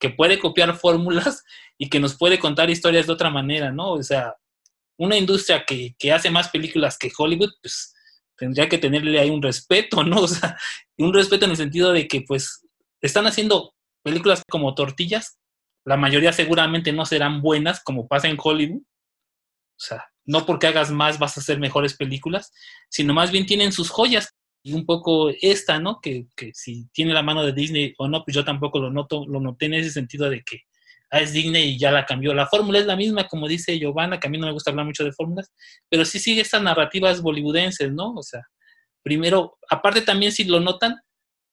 que 0.00 0.10
puede 0.10 0.40
copiar 0.40 0.74
fórmulas 0.76 1.44
y 1.78 1.88
que 1.88 2.00
nos 2.00 2.16
puede 2.16 2.40
contar 2.40 2.68
historias 2.68 3.06
de 3.06 3.12
otra 3.12 3.30
manera, 3.30 3.70
¿no? 3.70 3.92
O 3.92 4.02
sea, 4.02 4.34
una 4.98 5.16
industria 5.16 5.64
que, 5.64 5.94
que 5.96 6.12
hace 6.12 6.30
más 6.30 6.48
películas 6.48 6.98
que 6.98 7.12
Hollywood, 7.16 7.52
pues 7.62 7.94
tendría 8.40 8.70
que 8.70 8.78
tenerle 8.78 9.20
ahí 9.20 9.28
un 9.28 9.42
respeto, 9.42 10.02
¿no? 10.02 10.20
O 10.22 10.28
sea, 10.28 10.56
un 10.96 11.12
respeto 11.12 11.44
en 11.44 11.52
el 11.52 11.56
sentido 11.58 11.92
de 11.92 12.08
que 12.08 12.22
pues 12.22 12.66
están 13.02 13.26
haciendo 13.26 13.74
películas 14.02 14.42
como 14.50 14.74
tortillas, 14.74 15.38
la 15.84 15.98
mayoría 15.98 16.32
seguramente 16.32 16.92
no 16.92 17.04
serán 17.04 17.42
buenas 17.42 17.82
como 17.84 18.08
pasa 18.08 18.28
en 18.28 18.38
Hollywood, 18.42 18.80
o 18.80 19.82
sea, 19.82 20.06
no 20.24 20.46
porque 20.46 20.66
hagas 20.66 20.90
más 20.90 21.18
vas 21.18 21.36
a 21.36 21.40
hacer 21.40 21.58
mejores 21.58 21.94
películas, 21.94 22.52
sino 22.88 23.12
más 23.12 23.30
bien 23.30 23.44
tienen 23.44 23.72
sus 23.72 23.90
joyas 23.90 24.30
y 24.62 24.72
un 24.72 24.86
poco 24.86 25.30
esta, 25.40 25.78
¿no? 25.78 26.00
Que, 26.00 26.26
que 26.34 26.52
si 26.54 26.88
tiene 26.92 27.12
la 27.12 27.22
mano 27.22 27.44
de 27.44 27.52
Disney 27.52 27.94
o 27.98 28.08
no, 28.08 28.24
pues 28.24 28.34
yo 28.34 28.44
tampoco 28.44 28.78
lo 28.78 28.90
noto, 28.90 29.26
lo 29.26 29.40
noté 29.40 29.66
en 29.66 29.74
ese 29.74 29.90
sentido 29.90 30.30
de 30.30 30.42
que 30.42 30.62
ah, 31.10 31.20
es 31.20 31.32
digna 31.32 31.58
y 31.58 31.78
ya 31.78 31.90
la 31.90 32.06
cambió. 32.06 32.34
La 32.34 32.46
fórmula 32.46 32.78
es 32.78 32.86
la 32.86 32.96
misma, 32.96 33.26
como 33.28 33.48
dice 33.48 33.78
Giovanna, 33.78 34.18
que 34.18 34.26
a 34.28 34.30
mí 34.30 34.38
no 34.38 34.46
me 34.46 34.52
gusta 34.52 34.70
hablar 34.70 34.86
mucho 34.86 35.04
de 35.04 35.12
fórmulas, 35.12 35.52
pero 35.88 36.04
sí 36.04 36.18
sigue 36.18 36.40
estas 36.40 36.62
narrativas 36.62 37.20
bollywoodenses, 37.20 37.92
¿no? 37.92 38.14
O 38.14 38.22
sea, 38.22 38.42
primero, 39.02 39.58
aparte 39.68 40.02
también 40.02 40.32
si 40.32 40.44
lo 40.44 40.60
notan, 40.60 40.96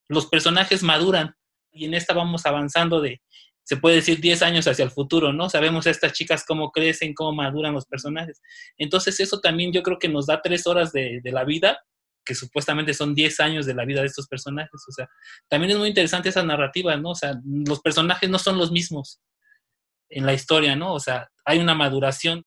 los 0.10 0.28
personajes 0.28 0.84
maduran 0.84 1.36
y 1.72 1.86
en 1.86 1.94
esta 1.94 2.14
vamos 2.14 2.46
avanzando 2.46 3.02
de 3.02 3.22
se 3.64 3.76
puede 3.76 3.98
decir 3.98 4.22
10 4.22 4.44
años 4.44 4.66
hacia 4.68 4.86
el 4.86 4.92
futuro, 4.92 5.34
¿no? 5.34 5.50
Sabemos 5.50 5.86
a 5.88 5.90
estas 5.90 6.14
chicas 6.14 6.46
cómo 6.48 6.72
crecen, 6.72 7.14
cómo 7.14 7.34
maduran 7.34 7.74
los 7.74 7.86
personajes. 7.86 8.42
Entonces 8.78 9.20
eso 9.20 9.42
también 9.42 9.74
yo 9.74 9.84
creo 9.84 10.00
que 10.00 10.08
nos 10.08 10.26
da 10.28 10.42
tres 10.42 10.66
horas 10.68 10.94
de, 10.94 11.20
de 11.22 11.32
la 11.34 11.44
vida, 11.44 11.78
que 12.24 12.34
supuestamente 12.34 12.94
son 12.94 13.14
10 13.14 13.40
años 13.42 13.66
de 13.66 13.74
la 13.74 13.84
vida 13.84 14.00
de 14.00 14.08
estos 14.08 14.28
personajes. 14.28 14.82
O 14.88 14.92
sea, 14.94 15.10
también 15.50 15.72
es 15.72 15.78
muy 15.78 15.90
interesante 15.90 16.30
esa 16.30 16.44
narrativa, 16.44 16.96
¿no? 16.96 17.10
O 17.10 17.16
sea, 17.16 17.34
los 17.44 17.82
personajes 17.82 18.30
no 18.30 18.40
son 18.40 18.58
los 18.58 18.72
mismos 18.72 19.20
en 20.10 20.26
la 20.26 20.34
historia, 20.34 20.76
¿no? 20.76 20.94
O 20.94 21.00
sea, 21.00 21.28
hay 21.46 21.60
una 21.60 21.76
maduración. 21.76 22.44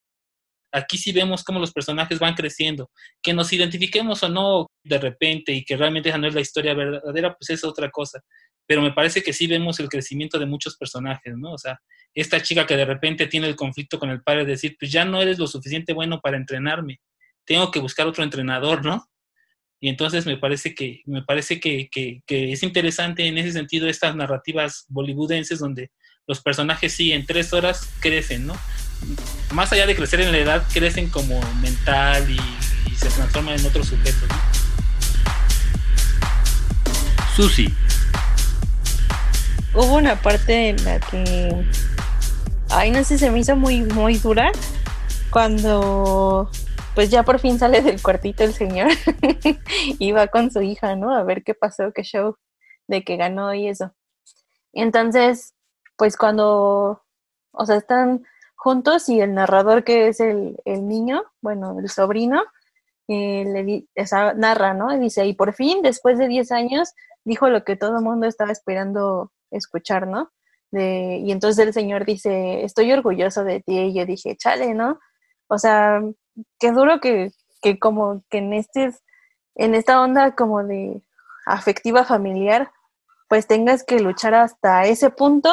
Aquí 0.73 0.99
sí 0.99 1.13
vemos 1.13 1.43
cómo 1.43 1.59
los 1.59 1.73
personajes 1.73 2.19
van 2.19 2.35
creciendo. 2.35 2.91
Que 3.23 3.33
nos 3.33 3.53
identifiquemos 3.53 4.23
o 4.23 4.29
no 4.29 4.71
de 4.85 4.99
repente 4.99 5.53
y 5.53 5.65
que 5.65 5.77
realmente 5.77 6.09
esa 6.09 6.19
no 6.19 6.29
es 6.29 6.35
la 6.35 6.41
historia 6.41 6.75
verdadera, 6.75 7.35
pues 7.37 7.51
es 7.51 7.65
otra 7.65 7.91
cosa 7.91 8.21
pero 8.71 8.83
me 8.83 8.93
parece 8.93 9.21
que 9.25 9.33
sí 9.33 9.49
vemos 9.49 9.81
el 9.81 9.89
crecimiento 9.89 10.39
de 10.39 10.47
muchos 10.47 10.77
personajes, 10.77 11.37
¿no? 11.37 11.55
O 11.55 11.59
sea, 11.59 11.81
esta 12.15 12.41
chica 12.41 12.69
que 12.69 12.77
de 12.77 12.85
repente 12.85 13.27
tiene 13.27 13.49
el 13.49 13.57
conflicto 13.57 13.99
con 13.99 14.11
el 14.11 14.23
padre 14.23 14.45
de 14.45 14.53
decir, 14.53 14.77
pues 14.79 14.93
ya 14.93 15.05
no 15.05 15.21
eres 15.21 15.41
lo 15.41 15.49
suficiente 15.49 15.93
bueno 15.93 16.21
para 16.21 16.37
entrenarme, 16.37 17.01
tengo 17.45 17.73
que 17.73 17.81
buscar 17.81 18.07
otro 18.07 18.23
entrenador, 18.23 18.85
¿no? 18.85 19.05
Y 19.81 19.89
entonces 19.89 20.25
me 20.25 20.37
parece 20.37 20.73
que, 20.73 21.03
me 21.07 21.25
parece 21.25 21.59
que, 21.59 21.89
que, 21.91 22.23
que 22.25 22.53
es 22.53 22.63
interesante 22.63 23.27
en 23.27 23.39
ese 23.39 23.51
sentido 23.51 23.89
estas 23.89 24.15
narrativas 24.15 24.85
bollywoodenses 24.87 25.59
donde 25.59 25.91
los 26.31 26.41
personajes 26.41 26.93
sí 26.93 27.11
en 27.11 27.27
tres 27.27 27.53
horas 27.53 27.89
crecen, 27.99 28.47
¿no? 28.47 28.55
Más 29.53 29.73
allá 29.73 29.85
de 29.85 29.97
crecer 29.97 30.21
en 30.21 30.31
la 30.31 30.39
edad, 30.39 30.63
crecen 30.73 31.11
como 31.11 31.41
mental 31.61 32.31
y, 32.31 32.39
y 32.89 32.95
se 32.95 33.09
transforman 33.09 33.59
en 33.59 33.67
otros 33.67 33.89
sujetos, 33.89 34.29
¿no? 34.29 34.37
Susi, 37.35 37.75
hubo 39.75 39.97
una 39.97 40.23
parte 40.23 40.69
en 40.69 40.85
la 40.85 41.01
que, 41.01 41.67
ay, 42.69 42.93
no 42.93 43.03
sé, 43.03 43.19
se 43.19 43.29
me 43.33 43.41
hizo 43.41 43.57
muy, 43.57 43.83
muy 43.83 44.17
dura 44.19 44.53
cuando, 45.31 46.49
pues 46.95 47.11
ya 47.11 47.25
por 47.25 47.41
fin 47.41 47.59
sale 47.59 47.83
del 47.83 48.01
cuartito 48.01 48.45
el 48.45 48.55
señor 48.55 48.93
y 49.99 50.13
va 50.13 50.29
con 50.29 50.53
su 50.53 50.63
hija, 50.63 50.95
¿no? 50.95 51.13
A 51.13 51.25
ver 51.25 51.43
qué 51.43 51.55
pasó, 51.55 51.91
qué 51.93 52.05
show 52.05 52.37
de 52.87 53.03
que 53.03 53.17
ganó 53.17 53.53
y 53.53 53.67
eso. 53.67 53.93
Entonces, 54.73 55.55
pues 56.01 56.17
cuando, 56.17 57.03
o 57.53 57.67
sea, 57.67 57.77
están 57.77 58.25
juntos 58.57 59.11
y 59.11 59.21
el 59.21 59.35
narrador 59.35 59.85
que 59.85 60.09
es 60.09 60.19
el, 60.21 60.57
el 60.65 60.89
niño, 60.89 61.25
bueno, 61.43 61.79
el 61.79 61.91
sobrino, 61.91 62.43
eh, 63.07 63.45
le 63.45 63.87
narra, 64.37 64.73
¿no? 64.73 64.97
Y 64.97 64.99
dice, 64.99 65.27
y 65.27 65.35
por 65.35 65.53
fin, 65.53 65.83
después 65.83 66.17
de 66.17 66.27
10 66.27 66.53
años, 66.53 66.95
dijo 67.23 67.51
lo 67.51 67.65
que 67.65 67.77
todo 67.77 67.99
el 67.99 68.03
mundo 68.03 68.27
estaba 68.27 68.51
esperando 68.51 69.31
escuchar, 69.51 70.07
¿no? 70.07 70.33
Y 70.73 71.31
entonces 71.33 71.67
el 71.67 71.75
Señor 71.75 72.07
dice, 72.07 72.65
estoy 72.65 72.91
orgulloso 72.93 73.45
de 73.45 73.61
ti. 73.61 73.79
Y 73.79 73.93
yo 73.95 74.07
dije, 74.07 74.39
chale, 74.39 74.73
¿no? 74.73 74.99
O 75.49 75.59
sea, 75.59 76.01
qué 76.59 76.73
duro 76.73 76.99
que, 77.01 77.33
que 77.61 77.79
como 77.79 78.23
que 78.31 78.39
en, 78.39 78.55
este, 78.55 78.95
en 79.55 79.75
esta 79.75 80.01
onda 80.01 80.35
como 80.35 80.65
de 80.65 81.03
afectiva 81.45 82.05
familiar, 82.07 82.73
pues 83.29 83.47
tengas 83.47 83.85
que 83.85 84.01
luchar 84.01 84.35
hasta 84.35 84.87
ese 84.87 85.11
punto 85.11 85.53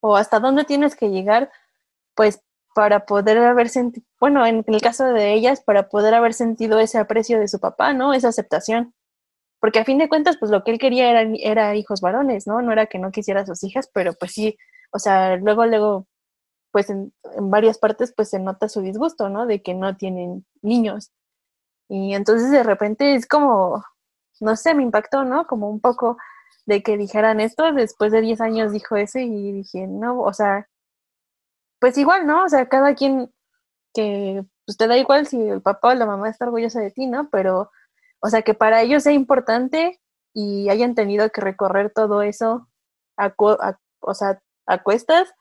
o 0.00 0.16
hasta 0.16 0.40
dónde 0.40 0.64
tienes 0.64 0.96
que 0.96 1.10
llegar, 1.10 1.50
pues 2.14 2.42
para 2.74 3.06
poder 3.06 3.38
haber 3.38 3.68
sentido, 3.70 4.06
bueno, 4.20 4.46
en 4.46 4.64
el 4.66 4.80
caso 4.80 5.04
de 5.06 5.32
ellas, 5.32 5.62
para 5.62 5.88
poder 5.88 6.14
haber 6.14 6.34
sentido 6.34 6.78
ese 6.78 6.98
aprecio 6.98 7.40
de 7.40 7.48
su 7.48 7.58
papá, 7.60 7.94
¿no? 7.94 8.12
Esa 8.14 8.28
aceptación 8.28 8.94
porque 9.60 9.78
a 9.78 9.84
fin 9.84 9.98
de 9.98 10.08
cuentas, 10.08 10.36
pues 10.38 10.50
lo 10.50 10.62
que 10.64 10.70
él 10.70 10.78
quería 10.78 11.10
era, 11.10 11.22
era 11.40 11.74
hijos 11.74 12.00
varones, 12.00 12.46
¿no? 12.46 12.60
No 12.62 12.72
era 12.72 12.86
que 12.86 12.98
no 12.98 13.10
quisiera 13.10 13.40
a 13.40 13.46
sus 13.46 13.64
hijas, 13.64 13.90
pero 13.92 14.12
pues 14.14 14.32
sí, 14.32 14.56
o 14.92 14.98
sea, 14.98 15.36
luego, 15.36 15.66
luego, 15.66 16.06
pues 16.72 16.90
en, 16.90 17.12
varias 17.40 17.78
partes, 17.78 18.12
pues 18.16 18.30
se 18.30 18.38
nota 18.38 18.68
su 18.68 18.80
disgusto, 18.82 19.28
¿no? 19.28 19.46
De 19.46 19.62
que 19.62 19.74
no 19.74 19.96
tienen 19.96 20.46
niños. 20.62 21.10
Y 21.88 22.14
entonces 22.14 22.50
de 22.50 22.62
repente 22.62 23.14
es 23.14 23.26
como, 23.26 23.82
no 24.40 24.56
sé, 24.56 24.74
me 24.74 24.82
impactó, 24.82 25.24
¿no? 25.24 25.46
Como 25.46 25.70
un 25.70 25.80
poco 25.80 26.18
de 26.66 26.82
que 26.82 26.96
dijeran 26.96 27.40
esto, 27.40 27.72
después 27.72 28.12
de 28.12 28.20
10 28.20 28.40
años 28.40 28.72
dijo 28.72 28.96
eso 28.96 29.18
y 29.18 29.52
dije, 29.52 29.86
no, 29.86 30.20
o 30.20 30.32
sea, 30.32 30.68
pues 31.80 31.96
igual, 31.98 32.26
¿no? 32.26 32.44
O 32.44 32.48
sea, 32.48 32.68
cada 32.68 32.94
quien 32.94 33.32
que, 33.94 34.44
pues 34.64 34.76
te 34.76 34.88
da 34.88 34.96
igual 34.96 35.26
si 35.26 35.40
el 35.40 35.62
papá 35.62 35.88
o 35.90 35.94
la 35.94 36.06
mamá 36.06 36.28
está 36.28 36.46
orgullosa 36.46 36.80
de 36.80 36.90
ti, 36.90 37.06
¿no? 37.06 37.28
Pero 37.30 37.70
o 38.20 38.28
sea, 38.28 38.42
que 38.42 38.54
para 38.54 38.82
ellos 38.82 39.02
sea 39.02 39.12
importante 39.12 40.00
y 40.34 40.68
hayan 40.68 40.94
tenido 40.94 41.30
que 41.30 41.40
recorrer 41.40 41.92
todo 41.92 42.22
eso 42.22 42.68
a, 43.16 43.34
o 44.00 44.14
sea, 44.14 44.42
a 44.66 44.82
cuestas 44.82 45.32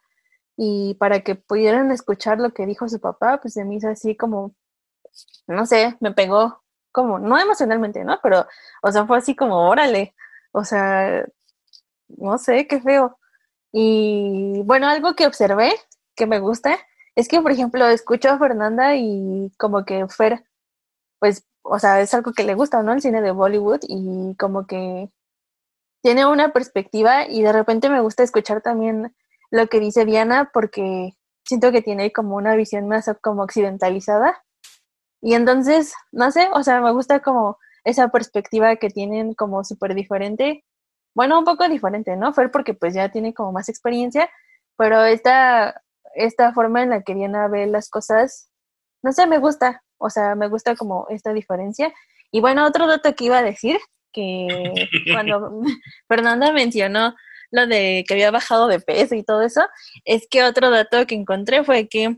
y 0.58 0.96
para 0.96 1.22
que 1.22 1.36
pudieran 1.36 1.92
escuchar 1.92 2.40
lo 2.40 2.54
que 2.54 2.66
dijo 2.66 2.88
su 2.88 3.00
papá, 3.00 3.40
pues 3.42 3.56
se 3.56 3.66
me 3.66 3.76
hizo 3.76 3.90
así 3.90 4.16
como, 4.16 4.56
no 5.48 5.66
sé, 5.66 5.98
me 6.00 6.12
pegó 6.12 6.64
como, 6.92 7.20
no 7.20 7.40
emocionalmente, 7.40 8.04
¿no? 8.06 8.20
Pero, 8.24 8.46
o 8.84 8.92
sea, 8.92 9.06
fue 9.06 9.18
así 9.18 9.36
como, 9.36 9.68
órale, 9.70 10.16
o 10.56 10.64
sea, 10.64 11.26
no 12.08 12.38
sé, 12.38 12.68
qué 12.68 12.80
feo. 12.80 13.18
Y 13.74 14.62
bueno, 14.64 14.88
algo 14.88 15.16
que 15.16 15.28
observé 15.28 15.74
que 16.16 16.28
me 16.28 16.40
gusta 16.40 16.80
es 17.16 17.28
que, 17.28 17.42
por 17.42 17.52
ejemplo, 17.52 17.86
escucho 17.88 18.30
a 18.30 18.40
Fernanda 18.40 18.96
y 18.96 19.52
como 19.58 19.86
que 19.86 20.08
Fer, 20.08 20.46
pues 21.20 21.46
o 21.64 21.80
sea, 21.80 22.00
es 22.02 22.14
algo 22.14 22.32
que 22.34 22.44
le 22.44 22.56
gusta, 22.56 22.84
¿no? 22.84 22.94
El 22.94 23.02
cine 23.02 23.22
de 23.22 23.32
Bollywood 23.32 23.82
y 23.88 24.36
como 24.38 24.68
que 24.68 25.10
tiene 26.02 26.26
una 26.26 26.54
perspectiva 26.54 27.28
y 27.28 27.42
de 27.42 27.52
repente 27.52 27.90
me 27.90 28.02
gusta 28.02 28.24
escuchar 28.24 28.62
también 28.62 29.16
lo 29.52 29.68
que 29.68 29.80
dice 29.80 30.06
Diana 30.06 30.52
porque 30.54 31.14
siento 31.44 31.72
que 31.72 31.82
tiene 31.82 32.14
como 32.14 32.36
una 32.36 32.56
visión 32.56 32.88
más 32.88 33.10
como 33.22 33.44
occidentalizada. 33.44 34.44
Y 35.22 35.34
entonces, 35.34 35.94
no 36.12 36.32
sé, 36.32 36.50
o 36.54 36.64
sea, 36.64 36.82
me 36.82 36.92
gusta 36.92 37.22
como 37.22 37.58
esa 37.86 38.10
perspectiva 38.10 38.76
que 38.76 38.90
tienen 38.90 39.34
como 39.36 39.64
súper 39.64 39.96
diferente. 39.96 40.66
Bueno, 41.14 41.40
un 41.40 41.46
poco 41.46 41.70
diferente, 41.70 42.18
¿no? 42.18 42.34
Fue 42.34 42.50
porque 42.50 42.74
pues 42.74 42.94
ya 42.94 43.10
tiene 43.10 43.34
como 43.34 43.54
más 43.54 43.70
experiencia, 43.70 44.30
pero 44.76 45.06
esta, 45.06 45.82
esta 46.16 46.52
forma 46.52 46.84
en 46.84 46.90
la 46.90 47.04
que 47.04 47.16
Diana 47.16 47.48
ve 47.48 47.68
las 47.68 47.90
cosas, 47.90 48.50
no 49.02 49.14
sé, 49.14 49.28
me 49.28 49.38
gusta. 49.38 49.82
O 49.98 50.10
sea, 50.10 50.36
me 50.36 50.50
gusta 50.50 50.76
como 50.76 51.08
esta 51.10 51.32
diferencia. 51.32 51.94
Y 52.32 52.42
bueno, 52.42 52.66
otro 52.66 52.88
dato 52.88 53.16
que 53.16 53.26
iba 53.26 53.38
a 53.38 53.44
decir, 53.44 53.78
que 54.12 54.48
cuando 55.14 55.62
Fernanda 56.10 56.52
mencionó 56.52 57.16
lo 57.52 57.68
de 57.68 58.04
que 58.08 58.16
había 58.16 58.32
bajado 58.32 58.68
de 58.68 58.80
peso 58.80 59.16
y 59.16 59.24
todo 59.24 59.44
eso, 59.44 59.62
es 60.04 60.28
que 60.30 60.44
otro 60.44 60.72
dato 60.72 61.06
que 61.06 61.16
encontré 61.16 61.64
fue 61.64 61.88
que 61.88 62.18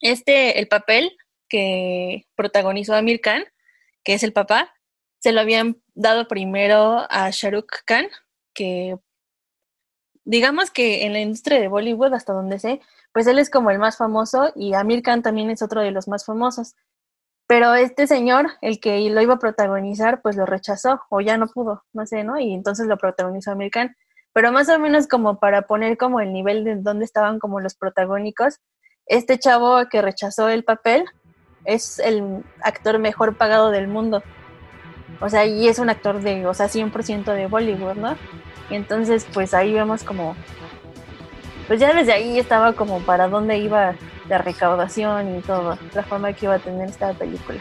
este, 0.00 0.58
el 0.58 0.66
papel 0.66 1.16
que 1.48 2.26
protagonizó 2.34 2.94
Amir 2.94 3.20
Khan, 3.20 3.44
que 4.04 4.14
es 4.14 4.22
el 4.22 4.32
papá, 4.32 4.72
se 5.18 5.32
lo 5.32 5.40
habían 5.40 5.80
dado 5.94 6.26
primero 6.26 7.06
a 7.08 7.30
Shahrukh 7.30 7.84
Khan, 7.86 8.06
que 8.54 8.98
digamos 10.24 10.70
que 10.70 11.06
en 11.06 11.12
la 11.12 11.20
industria 11.20 11.60
de 11.60 11.68
Bollywood, 11.68 12.14
hasta 12.14 12.32
donde 12.32 12.58
sé, 12.58 12.80
pues 13.12 13.26
él 13.26 13.38
es 13.38 13.50
como 13.50 13.70
el 13.70 13.78
más 13.78 13.96
famoso 13.96 14.52
y 14.56 14.74
Amir 14.74 15.02
Khan 15.02 15.22
también 15.22 15.50
es 15.50 15.62
otro 15.62 15.80
de 15.80 15.90
los 15.90 16.08
más 16.08 16.24
famosos. 16.24 16.74
Pero 17.46 17.74
este 17.74 18.06
señor, 18.06 18.50
el 18.62 18.80
que 18.80 18.98
lo 19.10 19.20
iba 19.20 19.34
a 19.34 19.38
protagonizar, 19.38 20.22
pues 20.22 20.36
lo 20.36 20.46
rechazó 20.46 21.02
o 21.10 21.20
ya 21.20 21.36
no 21.36 21.48
pudo, 21.48 21.84
no 21.92 22.06
sé, 22.06 22.24
¿no? 22.24 22.38
Y 22.38 22.54
entonces 22.54 22.86
lo 22.86 22.96
protagonizó 22.96 23.50
Amir 23.52 23.70
Khan. 23.70 23.94
Pero 24.32 24.50
más 24.52 24.68
o 24.70 24.78
menos 24.78 25.06
como 25.06 25.38
para 25.38 25.62
poner 25.62 25.98
como 25.98 26.20
el 26.20 26.32
nivel 26.32 26.64
de 26.64 26.76
dónde 26.76 27.04
estaban 27.04 27.38
como 27.38 27.60
los 27.60 27.74
protagónicos, 27.74 28.60
este 29.06 29.38
chavo 29.38 29.86
que 29.90 30.00
rechazó 30.00 30.48
el 30.48 30.64
papel 30.64 31.04
es 31.64 31.98
el 31.98 32.44
actor 32.62 32.98
mejor 32.98 33.36
pagado 33.36 33.70
del 33.70 33.88
mundo. 33.88 34.22
O 35.20 35.28
sea, 35.28 35.46
y 35.46 35.68
es 35.68 35.78
un 35.78 35.90
actor 35.90 36.20
de, 36.20 36.46
o 36.46 36.54
sea, 36.54 36.66
100% 36.66 37.34
de 37.34 37.46
Bollywood, 37.46 37.94
¿no? 37.94 38.16
Y 38.70 38.74
entonces, 38.74 39.26
pues 39.32 39.54
ahí 39.54 39.72
vemos 39.72 40.02
como 40.02 40.34
pues 41.72 41.80
ya 41.80 41.94
desde 41.94 42.12
ahí 42.12 42.38
estaba 42.38 42.72
como 42.72 43.00
para 43.00 43.28
dónde 43.28 43.58
iba 43.58 43.94
la 44.28 44.38
recaudación 44.38 45.38
y 45.38 45.40
todo, 45.40 45.78
la 45.94 46.02
forma 46.02 46.32
que 46.32 46.46
iba 46.46 46.54
a 46.54 46.58
tener 46.58 46.88
esta 46.88 47.12
película. 47.14 47.60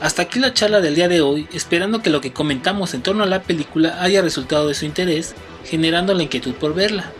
Hasta 0.00 0.22
aquí 0.22 0.38
la 0.38 0.52
charla 0.52 0.80
del 0.80 0.94
día 0.94 1.08
de 1.08 1.20
hoy, 1.20 1.48
esperando 1.52 2.02
que 2.02 2.10
lo 2.10 2.20
que 2.20 2.32
comentamos 2.32 2.92
en 2.94 3.02
torno 3.02 3.24
a 3.24 3.26
la 3.26 3.42
película 3.42 4.02
haya 4.02 4.22
resultado 4.22 4.68
de 4.68 4.74
su 4.74 4.84
interés, 4.84 5.34
generando 5.64 6.12
la 6.14 6.24
inquietud 6.24 6.54
por 6.54 6.74
verla. 6.74 7.10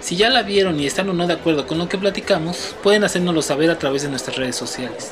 Si 0.00 0.16
ya 0.16 0.30
la 0.30 0.42
vieron 0.42 0.80
y 0.80 0.86
están 0.86 1.08
o 1.10 1.12
no 1.12 1.26
de 1.26 1.34
acuerdo 1.34 1.66
con 1.66 1.78
lo 1.78 1.88
que 1.88 1.98
platicamos, 1.98 2.74
pueden 2.82 3.04
hacérnoslo 3.04 3.42
saber 3.42 3.70
a 3.70 3.78
través 3.78 4.02
de 4.02 4.08
nuestras 4.08 4.36
redes 4.36 4.56
sociales. 4.56 5.10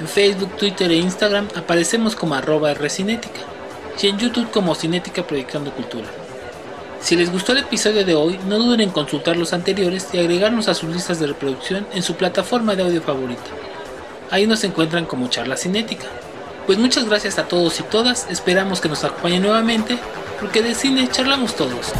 En 0.00 0.08
Facebook, 0.08 0.56
Twitter 0.56 0.90
e 0.90 0.96
Instagram 0.96 1.48
aparecemos 1.54 2.16
como 2.16 2.34
arroba 2.34 2.72
Recinética 2.72 3.40
y 4.00 4.08
en 4.08 4.18
YouTube 4.18 4.50
como 4.50 4.74
Cinética 4.74 5.26
Proyectando 5.26 5.70
Cultura. 5.72 6.06
Si 7.02 7.14
les 7.14 7.30
gustó 7.30 7.52
el 7.52 7.58
episodio 7.58 8.04
de 8.04 8.14
hoy, 8.14 8.38
no 8.48 8.58
duden 8.58 8.80
en 8.80 8.90
consultar 8.90 9.36
los 9.36 9.52
anteriores 9.52 10.08
y 10.12 10.18
agregarnos 10.18 10.68
a 10.68 10.74
sus 10.74 10.88
listas 10.88 11.18
de 11.18 11.26
reproducción 11.26 11.86
en 11.92 12.02
su 12.02 12.14
plataforma 12.14 12.74
de 12.74 12.84
audio 12.84 13.02
favorita. 13.02 13.42
Ahí 14.30 14.46
nos 14.46 14.64
encuentran 14.64 15.04
como 15.04 15.28
charla 15.28 15.56
cinética. 15.56 16.06
Pues 16.64 16.78
muchas 16.78 17.04
gracias 17.04 17.38
a 17.38 17.48
todos 17.48 17.80
y 17.80 17.82
todas, 17.82 18.28
esperamos 18.30 18.80
que 18.80 18.88
nos 18.88 19.04
acompañen 19.04 19.42
nuevamente, 19.42 19.98
porque 20.40 20.62
de 20.62 20.74
cine 20.74 21.08
charlamos 21.10 21.54
todos. 21.54 21.92